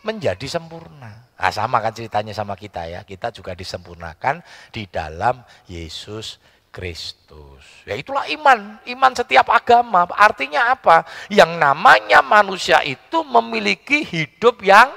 Menjadi 0.07 0.47
sempurna. 0.47 1.27
Nah, 1.35 1.51
sama 1.51 1.83
kan 1.83 1.91
ceritanya 1.91 2.31
sama 2.31 2.55
kita 2.55 2.87
ya. 2.87 3.03
Kita 3.03 3.27
juga 3.35 3.51
disempurnakan 3.51 4.39
di 4.71 4.87
dalam 4.87 5.43
Yesus 5.67 6.39
Kristus. 6.71 7.83
Ya 7.83 7.99
itulah 7.99 8.23
iman, 8.31 8.79
iman 8.87 9.11
setiap 9.11 9.51
agama. 9.51 10.07
Artinya 10.15 10.71
apa? 10.71 11.03
Yang 11.27 11.59
namanya 11.59 12.23
manusia 12.23 12.79
itu 12.87 13.19
memiliki 13.27 13.99
hidup 13.99 14.63
yang 14.63 14.95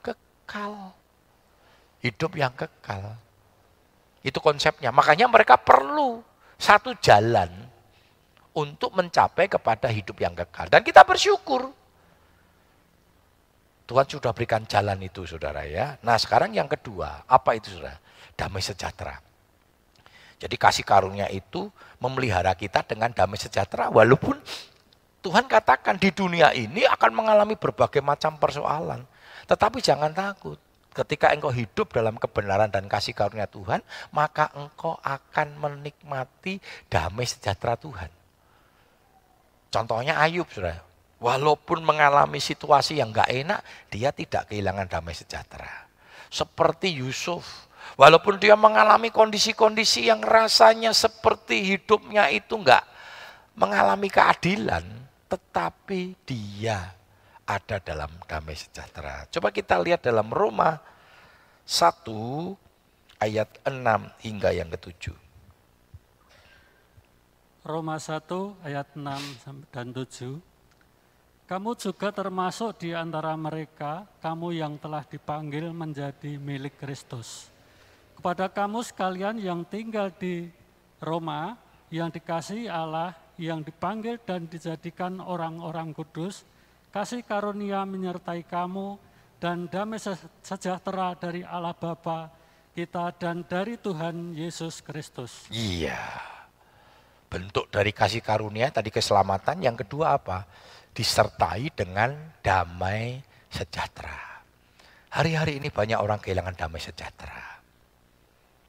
kekal. 0.00 0.96
Hidup 2.00 2.32
yang 2.32 2.56
kekal. 2.56 3.27
Itu 4.28 4.44
konsepnya. 4.44 4.92
Makanya 4.92 5.24
mereka 5.24 5.56
perlu 5.56 6.20
satu 6.60 6.92
jalan 7.00 7.48
untuk 8.52 8.92
mencapai 8.92 9.48
kepada 9.48 9.88
hidup 9.88 10.20
yang 10.20 10.36
kekal. 10.36 10.68
Dan 10.68 10.84
kita 10.84 11.00
bersyukur. 11.08 11.72
Tuhan 13.88 14.04
sudah 14.04 14.36
berikan 14.36 14.68
jalan 14.68 15.00
itu 15.00 15.24
saudara 15.24 15.64
ya. 15.64 15.96
Nah 16.04 16.20
sekarang 16.20 16.52
yang 16.52 16.68
kedua, 16.68 17.24
apa 17.24 17.56
itu 17.56 17.72
saudara? 17.72 17.96
Damai 18.36 18.60
sejahtera. 18.60 19.16
Jadi 20.38 20.54
kasih 20.60 20.84
karunia 20.84 21.26
itu 21.32 21.72
memelihara 21.96 22.52
kita 22.52 22.84
dengan 22.84 23.16
damai 23.16 23.40
sejahtera. 23.40 23.88
Walaupun 23.88 24.36
Tuhan 25.24 25.48
katakan 25.48 25.96
di 25.96 26.12
dunia 26.12 26.52
ini 26.52 26.84
akan 26.84 27.10
mengalami 27.16 27.56
berbagai 27.56 28.04
macam 28.04 28.36
persoalan. 28.36 29.08
Tetapi 29.48 29.80
jangan 29.80 30.12
takut. 30.12 30.60
Ketika 30.92 31.30
engkau 31.30 31.52
hidup 31.52 31.94
dalam 31.94 32.18
kebenaran 32.18 32.70
dan 32.72 32.90
kasih 32.90 33.14
karunia 33.14 33.46
Tuhan, 33.46 33.84
maka 34.10 34.50
engkau 34.56 34.98
akan 35.00 35.48
menikmati 35.58 36.58
damai 36.90 37.28
sejahtera 37.28 37.78
Tuhan. 37.78 38.10
Contohnya 39.68 40.16
Ayub, 40.18 40.48
saudara. 40.48 40.84
Walaupun 41.18 41.82
mengalami 41.82 42.38
situasi 42.38 43.02
yang 43.02 43.10
gak 43.10 43.26
enak, 43.26 43.60
dia 43.90 44.14
tidak 44.14 44.46
kehilangan 44.46 44.86
damai 44.86 45.18
sejahtera. 45.18 45.90
Seperti 46.30 46.94
Yusuf, 46.94 47.42
walaupun 47.98 48.38
dia 48.38 48.54
mengalami 48.54 49.10
kondisi-kondisi 49.10 50.06
yang 50.06 50.22
rasanya 50.22 50.94
seperti 50.94 51.74
hidupnya 51.74 52.30
itu 52.30 52.54
enggak 52.54 52.86
mengalami 53.58 54.06
keadilan, 54.06 54.86
tetapi 55.26 56.14
dia 56.22 56.94
ada 57.48 57.80
dalam 57.80 58.12
damai 58.28 58.52
sejahtera. 58.52 59.24
Coba 59.32 59.48
kita 59.48 59.80
lihat 59.80 60.04
dalam 60.04 60.28
Roma 60.28 60.76
1 61.64 63.24
ayat 63.24 63.48
6 63.64 63.72
hingga 64.20 64.52
yang 64.52 64.68
ketujuh. 64.68 65.16
Roma 67.64 67.96
1 67.96 68.28
ayat 68.68 68.88
6 68.92 69.72
dan 69.72 69.86
7. 69.96 70.40
Kamu 71.48 71.72
juga 71.80 72.12
termasuk 72.12 72.76
di 72.84 72.92
antara 72.92 73.32
mereka, 73.32 74.04
kamu 74.20 74.52
yang 74.52 74.76
telah 74.76 75.00
dipanggil 75.08 75.72
menjadi 75.72 76.36
milik 76.36 76.76
Kristus. 76.76 77.48
Kepada 78.20 78.52
kamu 78.52 78.84
sekalian 78.84 79.40
yang 79.40 79.64
tinggal 79.64 80.12
di 80.12 80.52
Roma, 81.00 81.56
yang 81.88 82.12
dikasih 82.12 82.68
Allah, 82.68 83.16
yang 83.40 83.64
dipanggil 83.64 84.20
dan 84.20 84.44
dijadikan 84.44 85.24
orang-orang 85.24 85.96
kudus, 85.96 86.44
kasih 86.92 87.24
karunia 87.24 87.84
menyertai 87.84 88.44
kamu, 88.44 88.98
dan 89.38 89.70
damai 89.70 90.02
sejahtera 90.42 91.14
dari 91.14 91.46
Allah 91.46 91.74
Bapa 91.74 92.30
kita 92.74 93.14
dan 93.18 93.46
dari 93.46 93.78
Tuhan 93.78 94.34
Yesus 94.34 94.82
Kristus. 94.82 95.46
Iya. 95.50 95.98
Bentuk 97.30 97.70
dari 97.70 97.94
kasih 97.94 98.22
karunia 98.22 98.70
tadi 98.74 98.90
keselamatan, 98.90 99.62
yang 99.62 99.78
kedua 99.78 100.18
apa? 100.18 100.46
Disertai 100.90 101.70
dengan 101.70 102.14
damai 102.42 103.22
sejahtera. 103.46 104.42
Hari-hari 105.08 105.62
ini 105.62 105.70
banyak 105.70 105.98
orang 105.98 106.18
kehilangan 106.18 106.58
damai 106.58 106.82
sejahtera. 106.82 107.62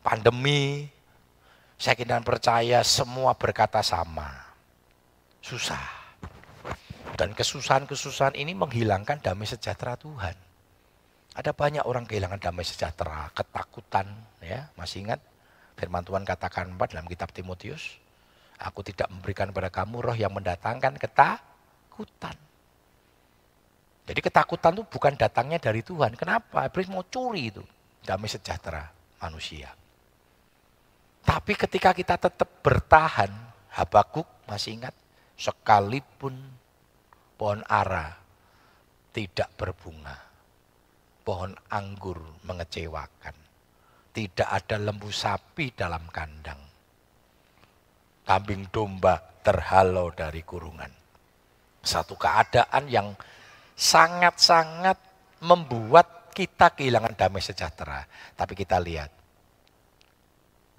Pandemi, 0.05 0.88
saya 1.75 1.97
kira 1.97 2.21
percaya 2.21 2.79
semua 2.86 3.36
berkata 3.36 3.84
sama. 3.84 4.27
Susah 5.39 5.98
dan 7.15 7.33
kesusahan-kesusahan 7.33 8.35
ini 8.37 8.53
menghilangkan 8.53 9.23
damai 9.23 9.47
sejahtera 9.47 9.95
Tuhan. 9.95 10.35
Ada 11.37 11.55
banyak 11.55 11.85
orang 11.85 12.03
kehilangan 12.09 12.41
damai 12.41 12.65
sejahtera, 12.67 13.31
ketakutan, 13.31 14.09
ya. 14.43 14.67
Masih 14.75 15.07
ingat 15.07 15.21
firman 15.79 16.03
Tuhan 16.03 16.27
katakan 16.27 16.75
dalam 16.75 17.07
kitab 17.07 17.31
Timotius, 17.31 17.95
aku 18.59 18.83
tidak 18.83 19.07
memberikan 19.07 19.53
kepada 19.53 19.71
kamu 19.71 19.95
roh 20.03 20.17
yang 20.17 20.35
mendatangkan 20.35 20.99
ketakutan. 20.99 22.35
Jadi 24.09 24.19
ketakutan 24.25 24.73
itu 24.73 24.83
bukan 24.89 25.13
datangnya 25.15 25.61
dari 25.61 25.85
Tuhan. 25.85 26.17
Kenapa? 26.17 26.65
Iblis 26.65 26.89
mau 26.89 27.05
curi 27.05 27.53
itu 27.53 27.61
damai 28.01 28.25
sejahtera 28.25 28.89
manusia. 29.21 29.69
Tapi 31.21 31.53
ketika 31.53 31.93
kita 31.93 32.17
tetap 32.17 32.49
bertahan, 32.65 33.29
Habakuk 33.69 34.25
masih 34.49 34.81
ingat, 34.81 34.97
sekalipun 35.37 36.33
pohon 37.39 37.63
ara 37.63 38.19
tidak 39.15 39.56
berbunga. 39.56 40.28
Pohon 41.23 41.56
anggur 41.71 42.43
mengecewakan. 42.43 43.36
Tidak 44.12 44.49
ada 44.49 44.75
lembu 44.75 45.08
sapi 45.08 45.71
dalam 45.71 46.04
kandang. 46.12 46.60
Kambing 48.28 48.67
domba 48.67 49.15
terhalau 49.39 50.12
dari 50.12 50.43
kurungan. 50.43 50.91
Satu 51.80 52.19
keadaan 52.19 52.91
yang 52.91 53.15
sangat-sangat 53.71 54.99
membuat 55.39 56.36
kita 56.36 56.75
kehilangan 56.75 57.15
damai 57.15 57.39
sejahtera. 57.39 58.04
Tapi 58.36 58.54
kita 58.54 58.75
lihat, 58.84 59.10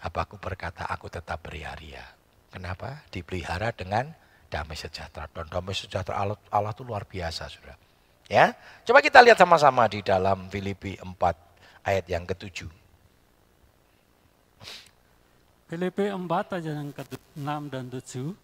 apa 0.05 0.18
aku 0.29 0.37
berkata 0.37 0.85
aku 0.85 1.09
tetap 1.09 1.40
beria-ria. 1.40 2.05
Kenapa? 2.53 3.07
Dipelihara 3.09 3.73
dengan 3.73 4.11
damai 4.50 4.74
sejahtera. 4.74 5.30
Dan 5.30 5.46
damai 5.46 5.72
sejahtera 5.72 6.18
Allah, 6.18 6.36
Allah 6.50 6.74
itu 6.74 6.82
luar 6.82 7.06
biasa, 7.06 7.46
sudah. 7.46 7.78
Ya, 8.26 8.54
coba 8.86 8.98
kita 9.02 9.22
lihat 9.22 9.38
sama-sama 9.38 9.86
di 9.86 10.02
dalam 10.02 10.50
Filipi 10.50 10.98
4 10.98 11.06
ayat 11.86 12.04
yang 12.10 12.26
ketujuh. 12.26 12.70
Filipi 15.70 16.10
4 16.10 16.26
ayat 16.30 16.66
yang 16.66 16.90
ke-6 16.90 17.50
dan 17.70 17.84
7. 17.90 18.34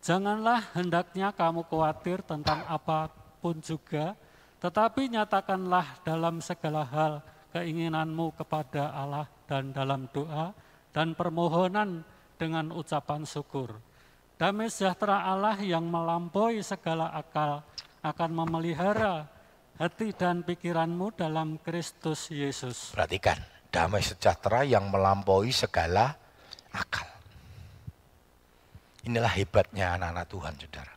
Janganlah 0.00 0.60
hendaknya 0.74 1.30
kamu 1.30 1.62
khawatir 1.66 2.22
tentang 2.26 2.62
apa 2.66 3.10
pun 3.42 3.58
juga, 3.62 4.14
tetapi 4.62 5.10
nyatakanlah 5.12 6.06
dalam 6.06 6.38
segala 6.40 6.86
hal 6.86 7.12
keinginanmu 7.50 8.32
kepada 8.38 8.94
Allah 8.94 9.26
dan 9.50 9.74
dalam 9.74 10.06
doa 10.14 10.54
dan 10.94 11.18
permohonan 11.18 12.06
dengan 12.38 12.70
ucapan 12.72 13.26
syukur 13.26 13.89
Damai 14.40 14.72
sejahtera 14.72 15.20
Allah 15.20 15.60
yang 15.60 15.84
melampaui 15.84 16.64
segala 16.64 17.12
akal 17.12 17.60
akan 18.00 18.30
memelihara 18.32 19.28
hati 19.76 20.16
dan 20.16 20.40
pikiranmu 20.40 21.12
dalam 21.12 21.60
Kristus 21.60 22.32
Yesus. 22.32 22.96
Perhatikan, 22.96 23.36
damai 23.68 24.00
sejahtera 24.00 24.64
yang 24.64 24.88
melampaui 24.88 25.52
segala 25.52 26.16
akal. 26.72 27.04
Inilah 29.04 29.28
hebatnya 29.28 30.00
anak-anak 30.00 30.24
Tuhan, 30.32 30.54
saudara. 30.56 30.94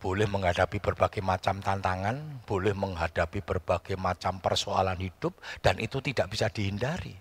Boleh 0.00 0.24
menghadapi 0.24 0.80
berbagai 0.80 1.20
macam 1.20 1.60
tantangan, 1.60 2.40
boleh 2.48 2.72
menghadapi 2.72 3.44
berbagai 3.44 4.00
macam 4.00 4.40
persoalan 4.40 4.96
hidup, 4.96 5.36
dan 5.60 5.76
itu 5.76 6.00
tidak 6.00 6.32
bisa 6.32 6.48
dihindari. 6.48 7.12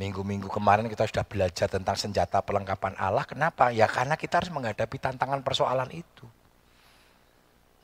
Minggu-minggu 0.00 0.48
kemarin 0.48 0.88
kita 0.88 1.04
sudah 1.04 1.28
belajar 1.28 1.68
tentang 1.68 1.92
senjata 1.92 2.40
pelengkapan 2.40 2.96
Allah. 2.96 3.28
Kenapa? 3.28 3.68
Ya 3.68 3.84
karena 3.84 4.16
kita 4.16 4.40
harus 4.40 4.48
menghadapi 4.48 4.96
tantangan 4.96 5.44
persoalan 5.44 5.92
itu. 5.92 6.24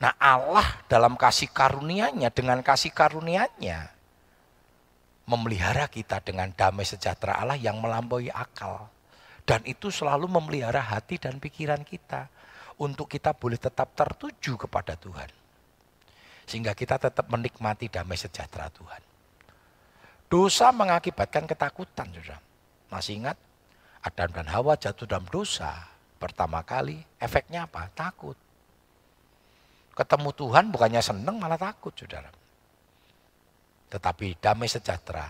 Nah 0.01 0.17
Allah 0.17 0.65
dalam 0.89 1.13
kasih 1.13 1.53
karunia-Nya, 1.53 2.33
dengan 2.33 2.65
kasih 2.65 2.89
karunia-Nya, 2.89 3.93
memelihara 5.29 5.85
kita 5.85 6.17
dengan 6.25 6.49
damai 6.49 6.89
sejahtera 6.89 7.37
Allah 7.37 7.53
yang 7.53 7.77
melampaui 7.77 8.33
akal. 8.33 8.89
Dan 9.45 9.61
itu 9.69 9.93
selalu 9.93 10.25
memelihara 10.25 10.81
hati 10.81 11.21
dan 11.21 11.37
pikiran 11.37 11.85
kita. 11.85 12.33
Untuk 12.81 13.13
kita 13.13 13.33
boleh 13.37 13.61
tetap 13.61 13.93
tertuju 13.93 14.57
kepada 14.57 14.97
Tuhan. 14.97 15.29
Sehingga 16.49 16.73
kita 16.73 16.97
tetap 16.97 17.29
menikmati 17.29 17.89
damai 17.89 18.17
sejahtera 18.17 18.69
Tuhan. 18.73 19.06
Dosa 20.27 20.75
mengakibatkan 20.75 21.47
ketakutan, 21.47 22.11
sudah. 22.11 22.39
Masih 22.91 23.23
ingat? 23.23 23.39
Adam 24.03 24.29
dan 24.31 24.47
Hawa 24.51 24.75
jatuh 24.75 25.07
dalam 25.07 25.27
dosa. 25.31 25.87
Pertama 26.19 26.63
kali, 26.67 26.99
efeknya 27.19 27.67
apa? 27.67 27.87
Takut. 27.95 28.35
Ketemu 29.97 30.29
Tuhan 30.35 30.69
bukannya 30.69 31.01
seneng, 31.01 31.41
malah 31.41 31.57
takut, 31.57 31.95
saudara. 31.95 32.29
Tetapi 33.87 34.37
damai 34.37 34.67
sejahtera, 34.69 35.25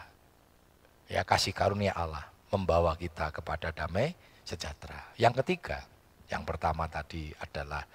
ya 1.07 1.21
kasih 1.23 1.53
karunia 1.53 1.93
Allah 1.95 2.25
membawa 2.51 2.97
kita 2.99 3.31
kepada 3.31 3.71
damai 3.71 4.11
sejahtera. 4.43 5.15
Yang 5.15 5.45
ketiga, 5.45 5.87
yang 6.27 6.43
pertama 6.43 6.89
tadi 6.91 7.31
adalah 7.37 7.85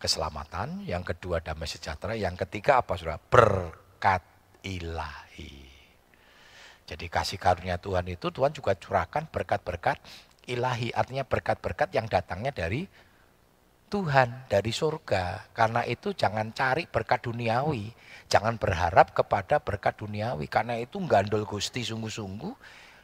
keselamatan, 0.00 0.86
yang 0.88 1.04
kedua 1.04 1.44
damai 1.44 1.68
sejahtera, 1.68 2.16
yang 2.16 2.38
ketiga 2.38 2.80
apa 2.80 2.96
saudara? 2.96 3.20
Berkat 3.20 4.22
ilahi. 4.64 5.67
Jadi 6.88 7.04
kasih 7.12 7.36
karunia 7.36 7.76
Tuhan 7.76 8.08
itu 8.08 8.32
Tuhan 8.32 8.56
juga 8.56 8.72
curahkan 8.72 9.28
berkat-berkat 9.28 10.00
ilahi. 10.48 10.88
Artinya 10.96 11.28
berkat-berkat 11.28 11.92
yang 11.92 12.08
datangnya 12.08 12.48
dari 12.48 12.88
Tuhan, 13.92 14.48
dari 14.48 14.72
surga. 14.72 15.52
Karena 15.52 15.84
itu 15.84 16.16
jangan 16.16 16.48
cari 16.56 16.88
berkat 16.88 17.28
duniawi. 17.28 17.92
Jangan 18.32 18.56
berharap 18.56 19.12
kepada 19.12 19.60
berkat 19.60 20.00
duniawi. 20.00 20.48
Karena 20.48 20.80
itu 20.80 20.96
gandol 21.04 21.44
gusti 21.44 21.84
sungguh-sungguh. 21.84 22.56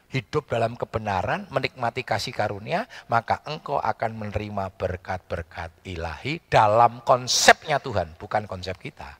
Hidup 0.05 0.49
dalam 0.49 0.77
kebenaran, 0.77 1.49
menikmati 1.49 2.05
kasih 2.05 2.29
karunia, 2.29 2.85
maka 3.09 3.41
engkau 3.49 3.81
akan 3.81 4.13
menerima 4.13 4.69
berkat-berkat 4.77 5.73
ilahi 5.81 6.39
dalam 6.45 7.01
konsepnya 7.01 7.81
Tuhan, 7.81 8.13
bukan 8.13 8.45
konsep 8.45 8.77
kita. 8.77 9.17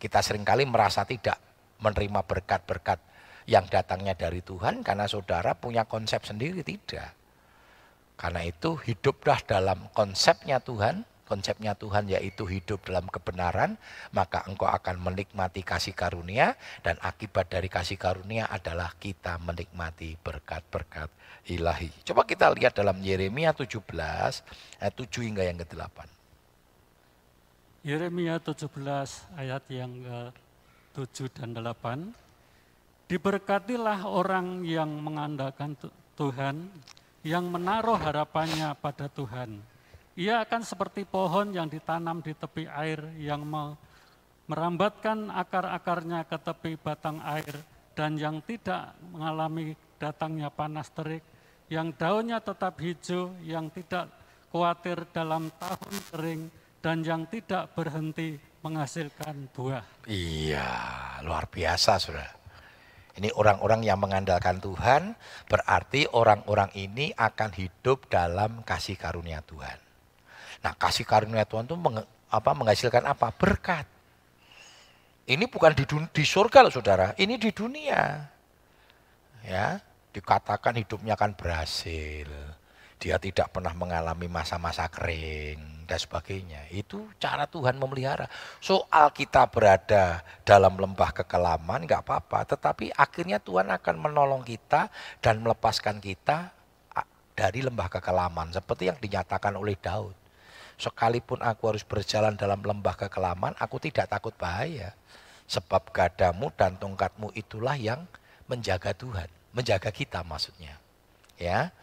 Kita 0.00 0.24
sering 0.24 0.42
kali 0.42 0.64
merasa 0.64 1.04
tidak 1.04 1.36
menerima 1.84 2.24
berkat-berkat 2.24 3.13
yang 3.44 3.68
datangnya 3.68 4.16
dari 4.16 4.40
Tuhan 4.40 4.80
karena 4.80 5.04
saudara 5.04 5.52
punya 5.56 5.84
konsep 5.84 6.24
sendiri 6.24 6.64
tidak. 6.64 7.12
Karena 8.14 8.46
itu 8.46 8.78
hiduplah 8.78 9.42
dalam 9.42 9.90
konsepnya 9.90 10.62
Tuhan, 10.62 11.02
konsepnya 11.26 11.74
Tuhan 11.74 12.06
yaitu 12.06 12.46
hidup 12.46 12.86
dalam 12.86 13.10
kebenaran, 13.10 13.74
maka 14.14 14.46
engkau 14.46 14.70
akan 14.70 15.02
menikmati 15.02 15.66
kasih 15.66 15.92
karunia 15.98 16.54
dan 16.86 16.94
akibat 17.02 17.50
dari 17.50 17.66
kasih 17.66 17.98
karunia 17.98 18.46
adalah 18.46 18.94
kita 19.02 19.36
menikmati 19.42 20.14
berkat-berkat 20.22 21.10
ilahi. 21.50 21.90
Coba 22.06 22.22
kita 22.22 22.54
lihat 22.54 22.78
dalam 22.78 23.02
Yeremia 23.02 23.50
17 23.50 23.82
ayat 24.78 24.94
7 24.94 25.26
hingga 25.26 25.42
yang 25.42 25.58
ke-8. 25.58 26.06
Yeremia 27.84 28.40
17 28.40 28.72
ayat 29.36 29.64
yang 29.68 29.92
ke-7 30.00 31.28
dan 31.34 31.52
8. 31.52 32.23
Diberkatilah 33.04 34.08
orang 34.08 34.64
yang 34.64 34.88
mengandalkan 35.00 35.76
Tuhan, 36.16 36.72
yang 37.20 37.46
menaruh 37.52 38.00
harapannya 38.00 38.72
pada 38.80 39.12
Tuhan 39.12 39.74
ia 40.14 40.46
akan 40.46 40.62
seperti 40.62 41.02
pohon 41.02 41.50
yang 41.50 41.66
ditanam 41.66 42.22
di 42.22 42.38
tepi 42.38 42.70
air 42.70 43.02
yang 43.18 43.42
merambatkan 44.46 45.26
akar-akarnya 45.26 46.22
ke 46.30 46.38
tepi 46.38 46.78
batang 46.78 47.18
air 47.26 47.58
dan 47.98 48.14
yang 48.14 48.38
tidak 48.46 48.94
mengalami 49.10 49.74
datangnya 49.98 50.54
panas 50.54 50.90
terik, 50.94 51.22
yang 51.66 51.90
daunnya 51.94 52.38
tetap 52.38 52.78
hijau, 52.78 53.34
yang 53.42 53.70
tidak 53.74 54.10
khawatir 54.54 55.02
dalam 55.10 55.50
tahun 55.58 55.94
kering, 56.14 56.42
dan 56.78 57.02
yang 57.02 57.22
tidak 57.26 57.74
berhenti 57.74 58.38
menghasilkan 58.62 59.50
buah. 59.50 59.82
Iya, 60.06 60.66
luar 61.26 61.46
biasa 61.50 61.98
sudah. 61.98 62.43
Ini 63.14 63.30
orang-orang 63.38 63.86
yang 63.86 64.02
mengandalkan 64.02 64.58
Tuhan, 64.58 65.14
berarti 65.46 66.10
orang-orang 66.10 66.74
ini 66.74 67.14
akan 67.14 67.54
hidup 67.54 68.10
dalam 68.10 68.66
kasih 68.66 68.98
karunia 68.98 69.38
Tuhan. 69.46 69.78
Nah 70.66 70.74
kasih 70.74 71.06
karunia 71.06 71.46
Tuhan 71.46 71.70
itu 71.70 71.78
meng, 71.78 72.02
apa, 72.26 72.50
menghasilkan 72.50 73.06
apa? 73.06 73.30
Berkat. 73.30 73.86
Ini 75.30 75.46
bukan 75.46 75.72
di, 75.78 75.86
di 76.10 76.24
surga 76.26 76.66
loh 76.66 76.74
saudara, 76.74 77.14
ini 77.14 77.38
di 77.38 77.54
dunia. 77.54 78.28
Ya, 79.46 79.78
dikatakan 80.10 80.74
hidupnya 80.74 81.14
akan 81.14 81.38
berhasil. 81.38 82.28
Dia 82.98 83.16
tidak 83.22 83.54
pernah 83.54 83.76
mengalami 83.76 84.26
masa-masa 84.26 84.90
kering 84.90 85.73
dan 85.84 86.00
sebagainya. 86.00 86.68
Itu 86.72 87.08
cara 87.20 87.46
Tuhan 87.48 87.76
memelihara. 87.78 88.26
Soal 88.58 89.12
kita 89.14 89.46
berada 89.48 90.24
dalam 90.42 90.76
lembah 90.76 91.12
kekelaman 91.12 91.86
nggak 91.86 92.02
apa-apa, 92.04 92.56
tetapi 92.56 92.92
akhirnya 92.96 93.40
Tuhan 93.40 93.70
akan 93.70 93.96
menolong 93.96 94.42
kita 94.44 94.88
dan 95.20 95.40
melepaskan 95.44 96.02
kita 96.02 96.52
dari 97.34 97.60
lembah 97.66 97.90
kekelaman 97.90 98.54
seperti 98.54 98.88
yang 98.90 98.98
dinyatakan 98.98 99.54
oleh 99.58 99.74
Daud. 99.78 100.14
Sekalipun 100.74 101.38
aku 101.42 101.70
harus 101.70 101.86
berjalan 101.86 102.34
dalam 102.34 102.62
lembah 102.62 102.98
kekelaman, 103.06 103.54
aku 103.58 103.78
tidak 103.78 104.10
takut 104.10 104.34
bahaya. 104.34 104.94
Sebab 105.44 105.92
gadamu 105.92 106.50
dan 106.56 106.74
tongkatmu 106.80 107.30
itulah 107.36 107.76
yang 107.76 108.08
menjaga 108.48 108.96
Tuhan. 108.96 109.28
Menjaga 109.54 109.92
kita 109.94 110.24
maksudnya. 110.26 110.80
Ya, 111.38 111.74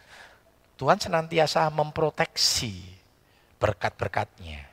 Tuhan 0.81 0.97
senantiasa 0.97 1.69
memproteksi 1.69 3.00
berkat-berkatnya. 3.61 4.65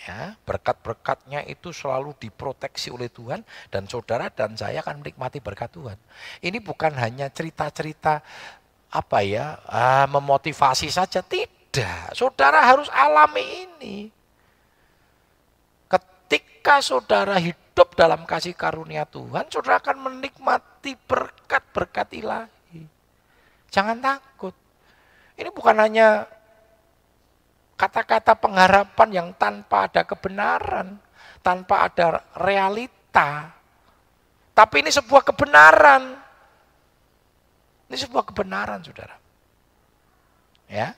Ya, 0.00 0.32
berkat-berkatnya 0.48 1.44
itu 1.44 1.76
selalu 1.76 2.16
diproteksi 2.16 2.88
oleh 2.88 3.12
Tuhan 3.12 3.44
dan 3.68 3.84
saudara 3.84 4.32
dan 4.32 4.56
saya 4.56 4.80
akan 4.80 5.04
menikmati 5.04 5.44
berkat 5.44 5.76
Tuhan. 5.76 6.00
Ini 6.40 6.56
bukan 6.64 6.96
hanya 6.96 7.28
cerita-cerita 7.28 8.24
apa 8.88 9.18
ya, 9.20 9.60
uh, 9.68 10.08
memotivasi 10.08 10.88
saja, 10.88 11.20
tidak, 11.20 12.16
saudara 12.16 12.64
harus 12.64 12.88
alami 12.88 13.68
ini. 13.68 14.08
Ketika 15.84 16.80
saudara 16.80 17.36
hidup 17.36 17.92
dalam 17.92 18.24
kasih 18.24 18.56
karunia 18.56 19.04
Tuhan, 19.04 19.52
saudara 19.52 19.84
akan 19.84 20.00
menikmati 20.00 20.96
berkat-berkat 20.96 22.08
ilahi. 22.16 22.88
Jangan 23.68 24.00
takut. 24.00 24.56
Ini 25.36 25.52
bukan 25.52 25.76
hanya 25.76 26.24
kata-kata 27.80 28.36
pengharapan 28.36 29.08
yang 29.08 29.28
tanpa 29.40 29.88
ada 29.88 30.04
kebenaran, 30.04 31.00
tanpa 31.40 31.88
ada 31.88 32.20
realita. 32.36 33.56
Tapi 34.52 34.84
ini 34.84 34.92
sebuah 34.92 35.24
kebenaran. 35.24 36.20
Ini 37.88 37.96
sebuah 37.96 38.28
kebenaran, 38.28 38.84
saudara. 38.84 39.16
Ya, 40.70 40.94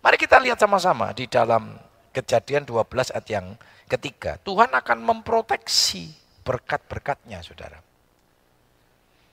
Mari 0.00 0.16
kita 0.16 0.40
lihat 0.40 0.56
sama-sama 0.56 1.12
di 1.12 1.28
dalam 1.28 1.76
kejadian 2.16 2.64
12 2.64 3.12
ayat 3.12 3.28
yang 3.28 3.46
ketiga. 3.84 4.40
Tuhan 4.40 4.72
akan 4.72 4.98
memproteksi 5.04 6.08
berkat-berkatnya 6.40 7.44
saudara. 7.44 7.84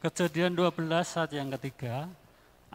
Kejadian 0.03 0.59
12 0.59 0.91
ayat 0.91 1.31
yang 1.31 1.47
ketiga. 1.55 2.11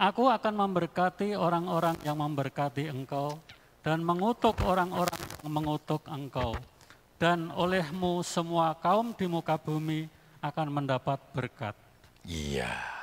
Aku 0.03 0.27
akan 0.27 0.59
memberkati 0.59 1.39
orang-orang 1.39 1.95
yang 2.03 2.19
memberkati 2.19 2.91
engkau 2.91 3.39
dan 3.87 4.03
mengutuk 4.03 4.59
orang-orang 4.67 5.15
yang 5.15 5.47
mengutuk 5.55 6.03
engkau. 6.11 6.59
Dan 7.23 7.55
olehmu 7.55 8.27
semua 8.27 8.75
kaum 8.83 9.15
di 9.15 9.31
muka 9.31 9.55
bumi 9.55 10.11
akan 10.43 10.67
mendapat 10.75 11.23
berkat. 11.31 11.79
Iya 12.27 13.03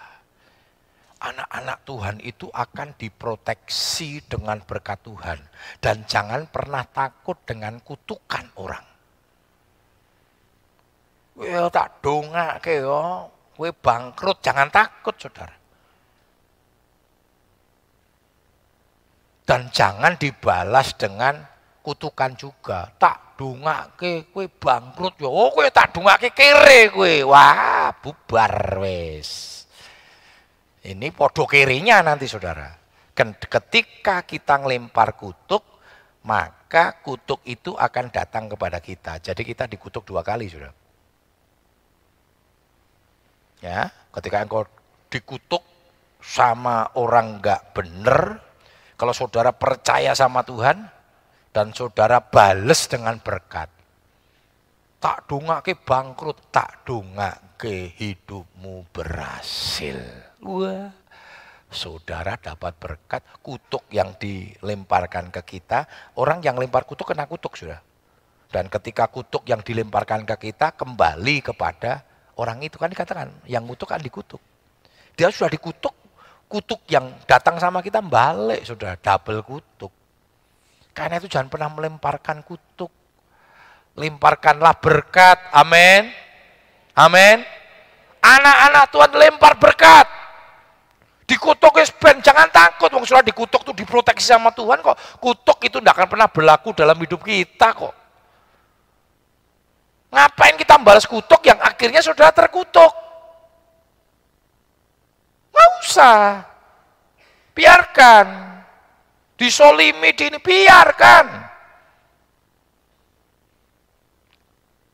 anak-anak 1.19 1.77
Tuhan 1.83 2.17
itu 2.23 2.47
akan 2.47 2.95
diproteksi 2.95 4.23
dengan 4.23 4.63
berkat 4.63 5.03
Tuhan. 5.03 5.39
Dan 5.83 6.07
jangan 6.07 6.47
pernah 6.47 6.87
takut 6.87 7.35
dengan 7.43 7.79
kutukan 7.83 8.47
orang. 8.55 8.85
Wih 11.39 11.71
tak 11.71 12.03
dongak 12.03 12.59
ke 12.59 12.83
yo, 12.83 13.31
wih 13.55 13.71
bangkrut, 13.71 14.43
jangan 14.43 14.67
takut 14.67 15.15
saudara. 15.15 15.58
Dan 19.49 19.73
jangan 19.73 20.13
dibalas 20.13 20.93
dengan 20.93 21.41
kutukan 21.81 22.37
juga. 22.37 22.85
Tak 23.01 23.33
dongak 23.33 23.97
ke, 23.97 24.29
kue 24.29 24.45
bangkrut 24.45 25.17
yo, 25.17 25.33
oh 25.33 25.49
kue 25.49 25.73
tak 25.73 25.89
dongak 25.97 26.21
ke 26.21 26.29
kere 26.37 26.93
kue, 26.93 27.25
wah 27.25 27.89
bubar 27.97 28.77
wes. 28.77 29.65
Ini 30.85 31.09
podo 31.09 31.49
kirinya 31.49 32.05
nanti 32.05 32.29
saudara. 32.29 32.77
Ketika 33.17 34.21
kita 34.21 34.61
ngelempar 34.61 35.17
kutuk, 35.17 35.65
maka 36.29 37.01
kutuk 37.01 37.41
itu 37.49 37.73
akan 37.73 38.13
datang 38.13 38.53
kepada 38.53 38.77
kita. 38.77 39.17
Jadi 39.17 39.41
kita 39.41 39.65
dikutuk 39.65 40.05
dua 40.05 40.21
kali 40.21 40.45
saudara. 40.45 40.77
Ya, 43.65 43.89
ketika 44.13 44.45
engkau 44.45 44.69
dikutuk 45.09 45.65
sama 46.21 46.93
orang 46.95 47.41
enggak 47.41 47.73
benar, 47.73 48.45
kalau 48.99 49.15
saudara 49.15 49.55
percaya 49.55 50.11
sama 50.11 50.43
Tuhan 50.43 50.83
dan 51.55 51.71
saudara 51.71 52.19
bales 52.19 52.83
dengan 52.91 53.15
berkat. 53.23 53.71
Tak 54.99 55.31
ke 55.63 55.79
bangkrut, 55.79 56.51
tak 56.51 56.83
ke 57.55 57.95
hidupmu 57.95 58.91
berhasil. 58.91 59.95
Wah, 60.43 60.91
saudara 61.71 62.35
dapat 62.35 62.75
berkat 62.75 63.23
kutuk 63.39 63.87
yang 63.87 64.19
dilemparkan 64.19 65.31
ke 65.31 65.39
kita. 65.47 65.87
Orang 66.19 66.43
yang 66.43 66.59
lempar 66.59 66.83
kutuk 66.83 67.15
kena 67.15 67.23
kutuk 67.31 67.55
sudah. 67.55 67.79
Dan 68.51 68.67
ketika 68.67 69.07
kutuk 69.07 69.47
yang 69.47 69.63
dilemparkan 69.63 70.27
ke 70.27 70.51
kita 70.51 70.75
kembali 70.75 71.39
kepada 71.39 72.03
orang 72.35 72.59
itu 72.59 72.75
kan 72.75 72.91
dikatakan 72.91 73.31
yang 73.47 73.63
kutuk 73.63 73.87
kan 73.87 74.03
dikutuk. 74.03 74.43
Dia 75.15 75.31
sudah 75.31 75.47
dikutuk, 75.47 75.95
kutuk 76.49 76.81
yang 76.89 77.13
datang 77.29 77.61
sama 77.61 77.85
kita 77.85 78.01
balik 78.01 78.65
sudah 78.65 78.97
double 78.97 79.45
kutuk. 79.45 79.93
Karena 80.97 81.21
itu 81.21 81.29
jangan 81.29 81.47
pernah 81.47 81.69
melemparkan 81.69 82.41
kutuk. 82.41 82.89
Lemparkanlah 83.93 84.75
berkat. 84.81 85.37
Amin. 85.53 86.09
Amin. 86.97 87.45
Anak-anak 88.19 88.85
Tuhan 88.91 89.11
lempar 89.15 89.53
berkat. 89.61 90.07
Dikutuk 91.29 91.77
ben, 92.01 92.19
jangan 92.25 92.49
takut. 92.49 92.89
Wong 92.89 93.05
sudah 93.05 93.21
dikutuk 93.21 93.61
tuh 93.61 93.75
diproteksi 93.77 94.33
sama 94.33 94.49
Tuhan 94.49 94.81
kok. 94.81 94.97
Kutuk 95.21 95.61
itu 95.61 95.77
tidak 95.77 95.93
akan 95.95 96.07
pernah 96.09 96.27
berlaku 96.27 96.73
dalam 96.73 96.97
hidup 96.97 97.21
kita 97.21 97.71
kok. 97.77 97.93
Ngapain 100.09 100.57
kita 100.57 100.81
balas 100.81 101.05
kutuk 101.05 101.45
yang 101.45 101.61
akhirnya 101.61 102.01
sudah 102.01 102.33
terkutuk? 102.33 103.08
Nggak 105.59 105.71
usah. 105.83 106.47
Biarkan. 107.51 108.27
Disolimi 109.35 110.15
di 110.15 110.31
ini, 110.31 110.39
biarkan. 110.39 111.27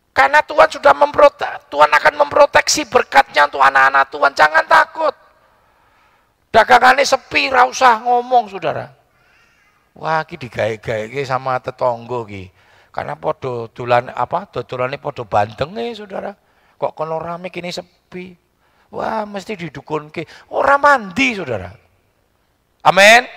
Karena 0.09 0.41
Tuhan 0.41 0.69
sudah 0.73 0.93
memprotek, 0.97 1.69
Tuhan 1.69 1.91
akan 1.91 2.13
memproteksi 2.25 2.89
berkatnya 2.89 3.45
untuk 3.45 3.61
anak-anak 3.61 4.09
Tuhan. 4.09 4.33
Jangan 4.33 4.65
takut. 4.65 5.13
Dagangannya 6.49 7.05
sepi, 7.05 7.51
usah 7.51 8.01
ngomong 8.01 8.49
saudara. 8.49 8.95
Wah, 9.93 10.23
ki 10.25 10.39
digawe-gawe 10.39 11.21
sama 11.27 11.59
tetangga 11.59 12.25
ki. 12.25 12.47
Karena 12.95 13.19
podo 13.19 13.67
dolan 13.75 14.07
apa? 14.07 14.47
Dodolane 14.47 14.95
podo 14.95 15.27
bandenge, 15.27 15.99
Saudara. 15.99 16.31
Kok 16.79 16.95
kono 16.95 17.19
rame 17.19 17.51
kini 17.51 17.67
sepi. 17.67 18.44
Wah, 18.95 19.27
mesti 19.27 19.59
didukunke. 19.59 20.23
Ora 20.55 20.79
mandi, 20.79 21.35
Saudara. 21.35 21.67
Amin. 22.85 23.27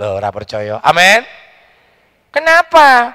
Loh, 0.00 0.16
ora 0.16 0.32
percaya. 0.32 0.80
Amin. 0.80 1.20
Kenapa? 2.32 3.12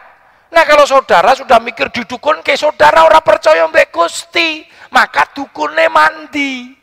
Nah 0.52 0.64
kalau 0.68 0.84
saudara 0.84 1.32
sudah 1.32 1.64
mikir 1.64 1.88
di 1.96 2.04
dukun 2.04 2.44
ke 2.44 2.60
saudara 2.60 3.08
ora 3.08 3.24
percaya 3.24 3.64
mbak 3.72 3.88
Gusti, 3.88 4.68
maka 4.92 5.32
dukunnya 5.32 5.88
mandi. 5.88 6.76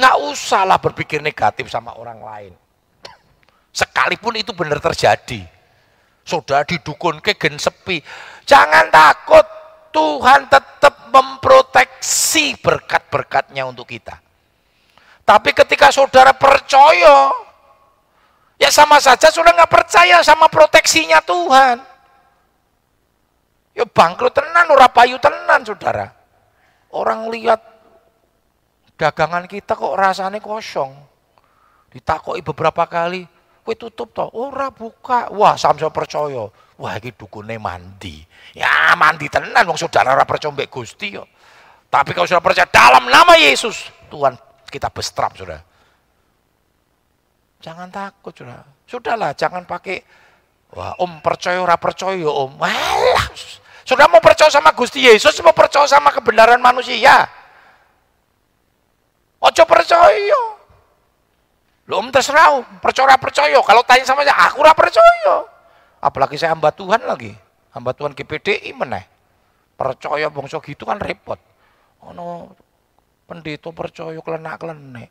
Nggak 0.00 0.16
usahlah 0.32 0.80
berpikir 0.80 1.20
negatif 1.20 1.68
sama 1.68 1.92
orang 2.00 2.24
lain. 2.24 2.52
Sekalipun 3.68 4.40
itu 4.40 4.56
benar 4.56 4.80
terjadi. 4.80 5.44
Saudara 6.24 6.64
didukun 6.64 7.20
ke 7.20 7.36
gen 7.36 7.60
sepi. 7.60 8.00
Jangan 8.48 8.88
takut, 8.88 9.44
Tuhan 9.90 10.46
tetap 10.46 11.10
memproteksi 11.10 12.54
berkat-berkatnya 12.62 13.66
untuk 13.66 13.90
kita. 13.90 14.18
Tapi 15.26 15.50
ketika 15.54 15.90
saudara 15.90 16.34
percaya, 16.34 17.30
Ya 18.60 18.68
sama 18.68 19.00
saja 19.00 19.32
sudah 19.32 19.56
nggak 19.56 19.72
percaya 19.72 20.20
sama 20.20 20.52
proteksinya 20.52 21.24
Tuhan. 21.24 21.80
Ya 23.72 23.88
bangkrut 23.88 24.36
tenan, 24.36 24.68
ora 24.68 24.84
payu 24.92 25.16
tenan 25.16 25.64
saudara. 25.64 26.12
Orang 26.92 27.32
lihat 27.32 27.56
dagangan 29.00 29.48
kita 29.48 29.72
kok 29.72 29.96
rasanya 29.96 30.44
kosong. 30.44 30.92
Ditakoki 31.88 32.44
beberapa 32.44 32.84
kali, 32.84 33.24
kue 33.70 33.78
tutup 33.78 34.10
toh, 34.10 34.26
ora 34.34 34.74
buka. 34.74 35.30
Wah, 35.30 35.54
sampai 35.54 35.86
percaya. 35.94 36.50
Wah, 36.74 36.98
ini 36.98 37.14
dukune 37.14 37.54
mandi. 37.54 38.18
Ya 38.50 38.98
mandi 38.98 39.30
tenan, 39.30 39.62
wong 39.62 39.78
saudara 39.78 40.10
ora 40.10 40.26
percaya 40.26 40.50
mbek 40.50 40.66
Gusti 40.66 41.14
yo. 41.14 41.22
Tapi 41.86 42.10
kalau 42.10 42.26
sudah 42.26 42.42
percaya 42.42 42.66
dalam 42.66 43.06
nama 43.06 43.38
Yesus, 43.38 43.86
Tuhan 44.10 44.34
kita 44.66 44.90
bestrap 44.90 45.38
sudah. 45.38 45.62
Jangan 47.62 47.94
takut, 47.94 48.34
sudah. 48.34 48.66
Sudahlah, 48.90 49.38
jangan 49.38 49.62
pakai 49.62 50.02
wah 50.74 50.98
om 50.98 51.22
percaya 51.22 51.62
ora 51.62 51.78
percaya 51.78 52.26
om. 52.26 52.58
Walah. 52.58 53.30
Sudah 53.86 54.10
mau 54.10 54.18
percaya 54.18 54.50
sama 54.50 54.74
Gusti 54.74 55.06
Yesus, 55.06 55.38
mau 55.46 55.54
percaya 55.54 55.86
sama 55.86 56.10
kebenaran 56.10 56.58
manusia. 56.58 57.30
Ojo 59.38 59.62
percaya. 59.62 60.59
Lu 61.90 61.98
om 61.98 62.06
terserah, 62.14 62.62
percaya 62.78 63.18
percaya. 63.18 63.58
Kalau 63.58 63.82
tanya 63.82 64.06
sama 64.06 64.22
saya, 64.22 64.38
aku 64.46 64.62
ora 64.62 64.70
percaya. 64.78 65.42
Apalagi 65.98 66.38
saya 66.38 66.54
hamba 66.54 66.70
Tuhan 66.70 67.02
lagi. 67.02 67.34
Hamba 67.74 67.90
Tuhan 67.90 68.14
GPDI 68.14 68.70
meneh. 68.78 69.02
Percaya 69.74 70.30
bangsa 70.30 70.62
gitu 70.62 70.86
kan 70.86 71.02
repot. 71.02 71.42
Ono 72.06 72.54
pendeta 73.26 73.74
percaya 73.74 74.14
kelenak-kelenek. 74.22 75.10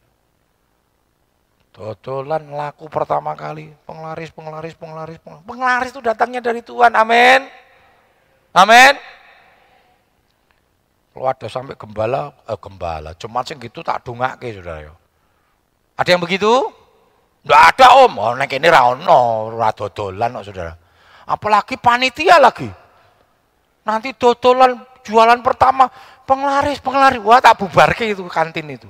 Dodolan 1.75 2.47
laku 2.47 2.87
pertama 2.87 3.35
kali, 3.35 3.75
penglaris, 3.83 4.31
penglaris, 4.31 4.75
penglaris, 4.79 5.19
penglaris. 5.19 5.45
Penglaris 5.45 5.91
itu 5.91 5.99
datangnya 5.99 6.39
dari 6.39 6.63
Tuhan, 6.63 6.95
amin. 6.95 7.43
Amin. 8.55 8.95
Kalau 11.11 11.27
ada 11.27 11.47
sampai 11.51 11.75
gembala, 11.75 12.31
eh, 12.47 12.55
gembala, 12.55 13.11
cuma 13.19 13.43
sing 13.43 13.59
gitu 13.59 13.83
tak 13.83 14.07
ke 14.39 14.55
saudara. 14.55 14.95
Ada 15.99 16.15
yang 16.15 16.23
begitu? 16.23 16.47
Enggak 17.43 17.75
ada 17.75 17.87
om, 18.07 18.13
oh 18.15 18.31
nek 18.39 18.55
ini 18.55 18.71
rano, 18.71 19.51
radodolan 19.51 20.31
oh, 20.39 20.43
saudara. 20.47 20.71
Apalagi 21.27 21.75
panitia 21.75 22.39
lagi. 22.39 22.67
Nanti 23.83 24.15
dodolan 24.15 24.79
jualan 25.03 25.43
pertama, 25.43 25.91
penglaris, 26.23 26.79
penglaris. 26.79 27.19
Wah 27.19 27.43
tak 27.43 27.59
bubarke 27.59 28.07
itu 28.07 28.23
kantin 28.31 28.71
itu. 28.71 28.87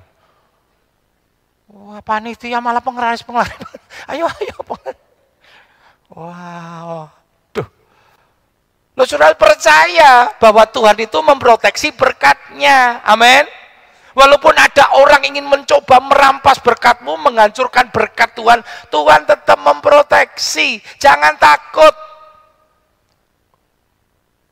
Wah 1.70 2.01
panitia 2.05 2.62
malah 2.62 2.82
penglaris 2.82 3.26
penglaris. 3.26 3.57
ayo 4.14 4.30
ayo. 4.30 4.57
Wow. 6.14 7.10
Duh. 7.53 7.68
Lo 8.97 9.03
sudah 9.05 9.34
percaya 9.34 10.34
bahwa 10.38 10.66
Tuhan 10.70 10.97
itu 11.01 11.18
memproteksi 11.22 11.89
berkatnya. 11.93 13.01
Amin. 13.05 13.59
Walaupun 14.20 14.51
ada 14.51 14.99
orang 14.99 15.24
ingin 15.32 15.47
mencoba 15.47 16.03
merampas 16.03 16.59
berkatmu, 16.59 17.15
menghancurkan 17.24 17.88
berkat 17.88 18.36
Tuhan, 18.36 18.59
Tuhan 18.91 19.24
tetap 19.24 19.55
memproteksi. 19.63 20.84
Jangan 20.99 21.39
takut. 21.39 21.95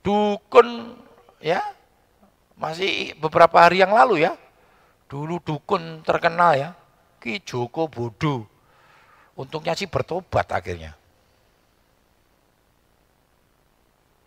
Dukun 0.08 0.96
ya, 1.44 1.60
masih 2.56 3.12
beberapa 3.20 3.60
hari 3.60 3.84
yang 3.84 3.92
lalu 3.92 4.24
ya, 4.24 4.40
dulu 5.12 5.44
dukun 5.44 6.00
terkenal 6.08 6.56
ya, 6.56 6.70
Ki 7.20 7.44
Joko 7.44 7.92
bodoh. 7.92 8.48
Untungnya 9.36 9.76
sih 9.76 9.92
bertobat 9.92 10.48
akhirnya. 10.48 10.96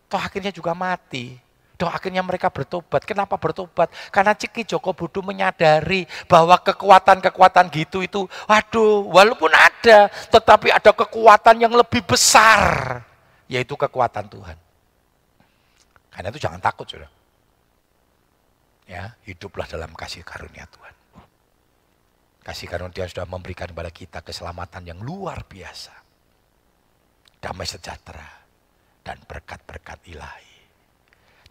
Toh 0.05 0.21
akhirnya 0.21 0.53
juga 0.53 0.77
mati. 0.77 1.33
Toh 1.81 1.89
akhirnya 1.89 2.21
mereka 2.21 2.53
bertobat. 2.53 3.01
Kenapa 3.09 3.41
bertobat? 3.41 3.89
Karena 4.13 4.37
Ciki 4.37 4.69
Joko 4.69 4.93
Bodo 4.93 5.25
menyadari 5.25 6.05
bahwa 6.29 6.53
kekuatan-kekuatan 6.61 7.73
gitu 7.73 8.05
itu, 8.05 8.21
waduh, 8.45 9.01
walaupun 9.09 9.49
ada, 9.49 10.05
tetapi 10.29 10.69
ada 10.69 10.93
kekuatan 10.93 11.57
yang 11.57 11.73
lebih 11.73 12.05
besar, 12.05 13.01
yaitu 13.49 13.73
kekuatan 13.73 14.29
Tuhan. 14.29 14.53
Karena 16.13 16.29
itu 16.29 16.37
jangan 16.37 16.61
takut, 16.61 16.85
sudah. 16.85 17.09
Ya, 18.85 19.17
hiduplah 19.25 19.65
dalam 19.65 19.89
kasih 19.97 20.21
karunia 20.21 20.69
Tuhan. 20.69 20.93
Kasih 22.45 22.69
karunia 22.69 23.09
sudah 23.09 23.25
memberikan 23.25 23.73
kepada 23.73 23.89
kita 23.89 24.21
keselamatan 24.21 24.85
yang 24.85 25.01
luar 25.01 25.49
biasa. 25.49 25.97
Damai 27.41 27.65
sejahtera 27.65 28.29
dan 29.01 29.17
berkat-berkat 29.25 29.97
ilahi. 30.05 30.50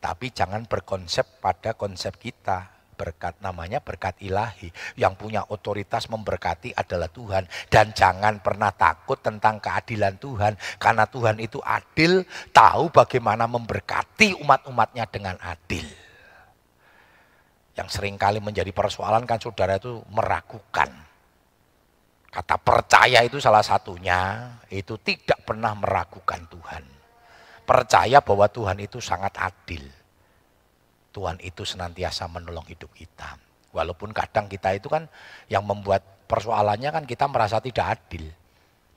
Tapi 0.00 0.32
jangan 0.32 0.64
berkonsep 0.64 1.38
pada 1.44 1.76
konsep 1.76 2.16
kita. 2.16 2.80
Berkat 2.96 3.40
namanya 3.40 3.80
berkat 3.80 4.16
ilahi. 4.20 4.72
Yang 4.96 5.14
punya 5.16 5.44
otoritas 5.48 6.08
memberkati 6.08 6.72
adalah 6.76 7.08
Tuhan. 7.08 7.44
Dan 7.68 7.92
jangan 7.92 8.40
pernah 8.40 8.72
takut 8.72 9.20
tentang 9.20 9.60
keadilan 9.60 10.16
Tuhan. 10.16 10.56
Karena 10.80 11.04
Tuhan 11.04 11.36
itu 11.40 11.60
adil, 11.60 12.24
tahu 12.52 12.88
bagaimana 12.92 13.44
memberkati 13.48 14.40
umat-umatnya 14.40 15.04
dengan 15.08 15.36
adil 15.40 15.84
yang 17.80 17.88
sering 17.88 18.20
kali 18.20 18.44
menjadi 18.44 18.68
persoalan 18.76 19.24
kan 19.24 19.40
saudara 19.40 19.80
itu 19.80 20.04
meragukan. 20.12 20.92
Kata 22.30 22.60
percaya 22.60 23.24
itu 23.24 23.40
salah 23.42 23.64
satunya, 23.64 24.52
itu 24.70 25.00
tidak 25.00 25.42
pernah 25.48 25.72
meragukan 25.74 26.44
Tuhan. 26.46 26.99
Percaya 27.70 28.18
bahwa 28.18 28.50
Tuhan 28.50 28.82
itu 28.82 28.98
sangat 28.98 29.30
adil. 29.38 29.86
Tuhan 31.14 31.38
itu 31.38 31.62
senantiasa 31.62 32.26
menolong 32.26 32.66
hidup 32.66 32.90
kita. 32.90 33.38
Walaupun 33.70 34.10
kadang 34.10 34.50
kita 34.50 34.74
itu 34.74 34.90
kan 34.90 35.06
yang 35.46 35.62
membuat 35.62 36.02
persoalannya 36.26 36.90
kan 36.90 37.06
kita 37.06 37.30
merasa 37.30 37.62
tidak 37.62 37.94
adil. 37.94 38.26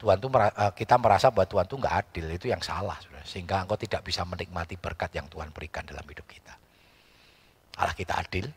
Tuhan 0.02 0.18
itu 0.18 0.26
eh, 0.26 0.74
kita 0.74 0.98
merasa 0.98 1.30
bahwa 1.30 1.46
Tuhan 1.46 1.66
itu 1.70 1.78
nggak 1.86 1.96
adil, 2.02 2.26
itu 2.34 2.46
yang 2.50 2.66
salah. 2.66 2.98
Sehingga 3.22 3.62
engkau 3.62 3.78
tidak 3.78 4.10
bisa 4.10 4.26
menikmati 4.26 4.74
berkat 4.82 5.14
yang 5.14 5.30
Tuhan 5.30 5.54
berikan 5.54 5.86
dalam 5.86 6.10
hidup 6.10 6.26
kita. 6.26 6.58
Allah 7.78 7.94
kita 7.94 8.18
adil, 8.18 8.50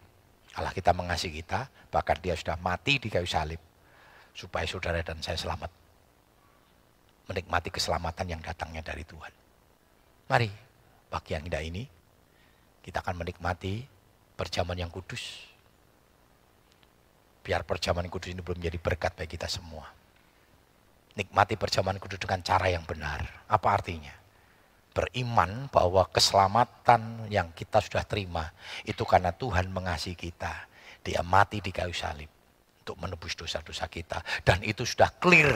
Allah 0.57 0.73
kita 0.73 0.97
mengasihi 0.97 1.45
kita, 1.45 1.69
bahkan 1.93 2.17
dia 2.25 2.33
sudah 2.33 2.57
mati 2.65 2.97
di 2.97 3.13
kayu 3.13 3.29
salib. 3.29 3.61
Supaya 4.33 4.65
saudara 4.65 5.05
dan 5.05 5.21
saya 5.21 5.37
selamat. 5.37 5.69
Menikmati 7.29 7.69
keselamatan 7.69 8.33
yang 8.33 8.41
datangnya 8.41 8.81
dari 8.81 9.05
Tuhan. 9.05 9.45
Mari, 10.27 10.51
pagi 11.07 11.39
yang 11.39 11.47
indah 11.47 11.63
ini, 11.63 11.87
kita 12.83 13.03
akan 13.03 13.23
menikmati 13.23 13.87
perjamuan 14.35 14.79
yang 14.79 14.91
kudus. 14.91 15.23
Biar 17.47 17.63
perjamuan 17.63 18.11
kudus 18.11 18.35
ini 18.35 18.43
belum 18.43 18.59
menjadi 18.59 18.79
berkat 18.83 19.15
bagi 19.15 19.39
kita 19.39 19.47
semua. 19.47 19.87
Nikmati 21.15 21.55
perjamuan 21.55 22.03
kudus 22.03 22.19
dengan 22.19 22.43
cara 22.43 22.67
yang 22.67 22.83
benar. 22.83 23.47
Apa 23.47 23.79
artinya? 23.79 24.27
beriman 24.97 25.69
bahwa 25.69 26.09
keselamatan 26.09 27.29
yang 27.29 27.53
kita 27.53 27.85
sudah 27.85 28.09
terima 28.09 28.49
itu 28.89 29.05
karena 29.05 29.29
Tuhan 29.37 29.69
mengasihi 29.69 30.17
kita. 30.17 30.73
Dia 31.05 31.21
mati 31.21 31.61
di 31.61 31.69
kayu 31.69 31.93
salib 31.93 32.33
untuk 32.81 32.97
menebus 32.97 33.37
dosa-dosa 33.37 33.85
kita 33.93 34.25
dan 34.41 34.65
itu 34.65 34.89
sudah 34.89 35.13
clear. 35.21 35.53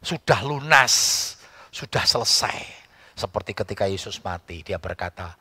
Sudah 0.00 0.40
lunas, 0.40 1.35
sudah 1.76 2.04
selesai. 2.08 2.56
Seperti 3.12 3.52
ketika 3.52 3.84
Yesus 3.84 4.16
mati, 4.24 4.64
dia 4.64 4.80
berkata, 4.80 5.36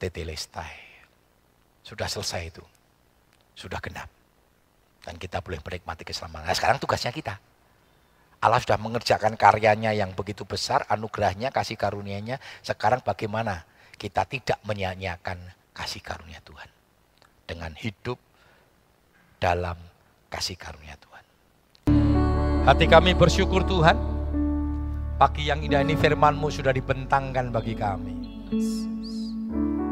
tetelestai. 0.00 1.04
Sudah 1.84 2.08
selesai 2.08 2.40
itu. 2.48 2.64
Sudah 3.52 3.80
genap. 3.84 4.08
Dan 5.04 5.20
kita 5.20 5.44
boleh 5.44 5.60
menikmati 5.60 6.08
keselamatan. 6.08 6.48
Nah, 6.48 6.56
sekarang 6.56 6.80
tugasnya 6.80 7.12
kita. 7.12 7.36
Allah 8.40 8.60
sudah 8.60 8.76
mengerjakan 8.80 9.36
karyanya 9.36 9.92
yang 9.96 10.12
begitu 10.12 10.44
besar, 10.44 10.84
anugerahnya, 10.88 11.52
kasih 11.52 11.76
karunia-Nya. 11.76 12.40
Sekarang 12.60 13.00
bagaimana 13.00 13.64
kita 13.96 14.28
tidak 14.28 14.60
menyanyiakan 14.64 15.40
kasih 15.72 16.04
karunia 16.04 16.40
Tuhan. 16.44 16.68
Dengan 17.48 17.72
hidup 17.76 18.20
dalam 19.40 19.76
kasih 20.28 20.56
karunia 20.60 20.96
Tuhan. 21.00 21.24
Hati 22.66 22.90
kami 22.90 23.14
bersyukur 23.14 23.62
Tuhan, 23.62 24.15
pagi 25.16 25.48
yang 25.48 25.64
indah 25.64 25.80
ini 25.80 25.96
firman-Mu 25.96 26.48
sudah 26.52 26.76
dibentangkan 26.76 27.48
bagi 27.48 27.72
kami. 27.72 28.16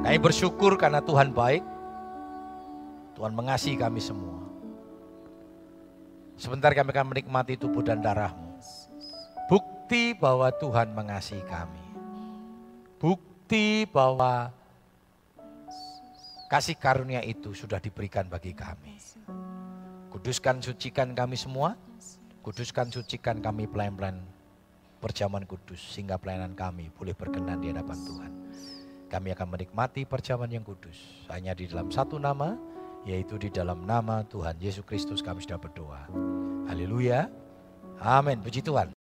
Kami 0.05 0.19
bersyukur 0.21 0.77
karena 0.77 1.01
Tuhan 1.01 1.33
baik, 1.33 1.65
Tuhan 3.17 3.33
mengasihi 3.33 3.81
kami 3.81 4.05
semua. 4.05 4.45
Sebentar 6.37 6.77
kami 6.77 6.93
akan 6.93 7.09
menikmati 7.09 7.57
tubuh 7.57 7.81
dan 7.81 8.05
darahmu. 8.05 8.61
Bukti 9.49 10.13
bahwa 10.13 10.53
Tuhan 10.53 10.93
mengasihi 10.93 11.41
kami. 11.49 11.85
Bukti 13.01 13.89
bahwa 13.89 14.53
kasih 16.53 16.77
karunia 16.77 17.25
itu 17.25 17.57
sudah 17.57 17.81
diberikan 17.81 18.29
bagi 18.29 18.53
kami. 18.53 19.01
Kuduskan, 20.13 20.61
sucikan 20.61 21.17
kami 21.17 21.41
semua. 21.41 21.81
Kuduskan, 22.45 22.93
sucikan 22.93 23.41
kami 23.41 23.65
pelayan-pelayan 23.65 24.34
perjamuan 25.05 25.45
kudus. 25.45 25.85
Sehingga 25.93 26.17
pelayanan 26.17 26.57
kami 26.57 26.89
boleh 26.89 27.13
berkenan 27.13 27.61
di 27.61 27.69
hadapan 27.69 27.99
Tuhan. 28.01 28.33
Kami 29.13 29.29
akan 29.37 29.49
menikmati 29.53 30.09
perjamuan 30.09 30.49
yang 30.49 30.65
kudus. 30.65 30.97
Hanya 31.29 31.53
di 31.53 31.69
dalam 31.69 31.93
satu 31.93 32.17
nama, 32.17 32.57
yaitu 33.05 33.37
di 33.37 33.53
dalam 33.53 33.85
nama 33.85 34.25
Tuhan 34.25 34.57
Yesus 34.57 34.89
Kristus 34.89 35.21
kami 35.21 35.45
sudah 35.45 35.61
berdoa. 35.61 36.09
Haleluya. 36.73 37.29
Amin. 38.01 38.41
Puji 38.41 38.65
Tuhan. 38.65 38.94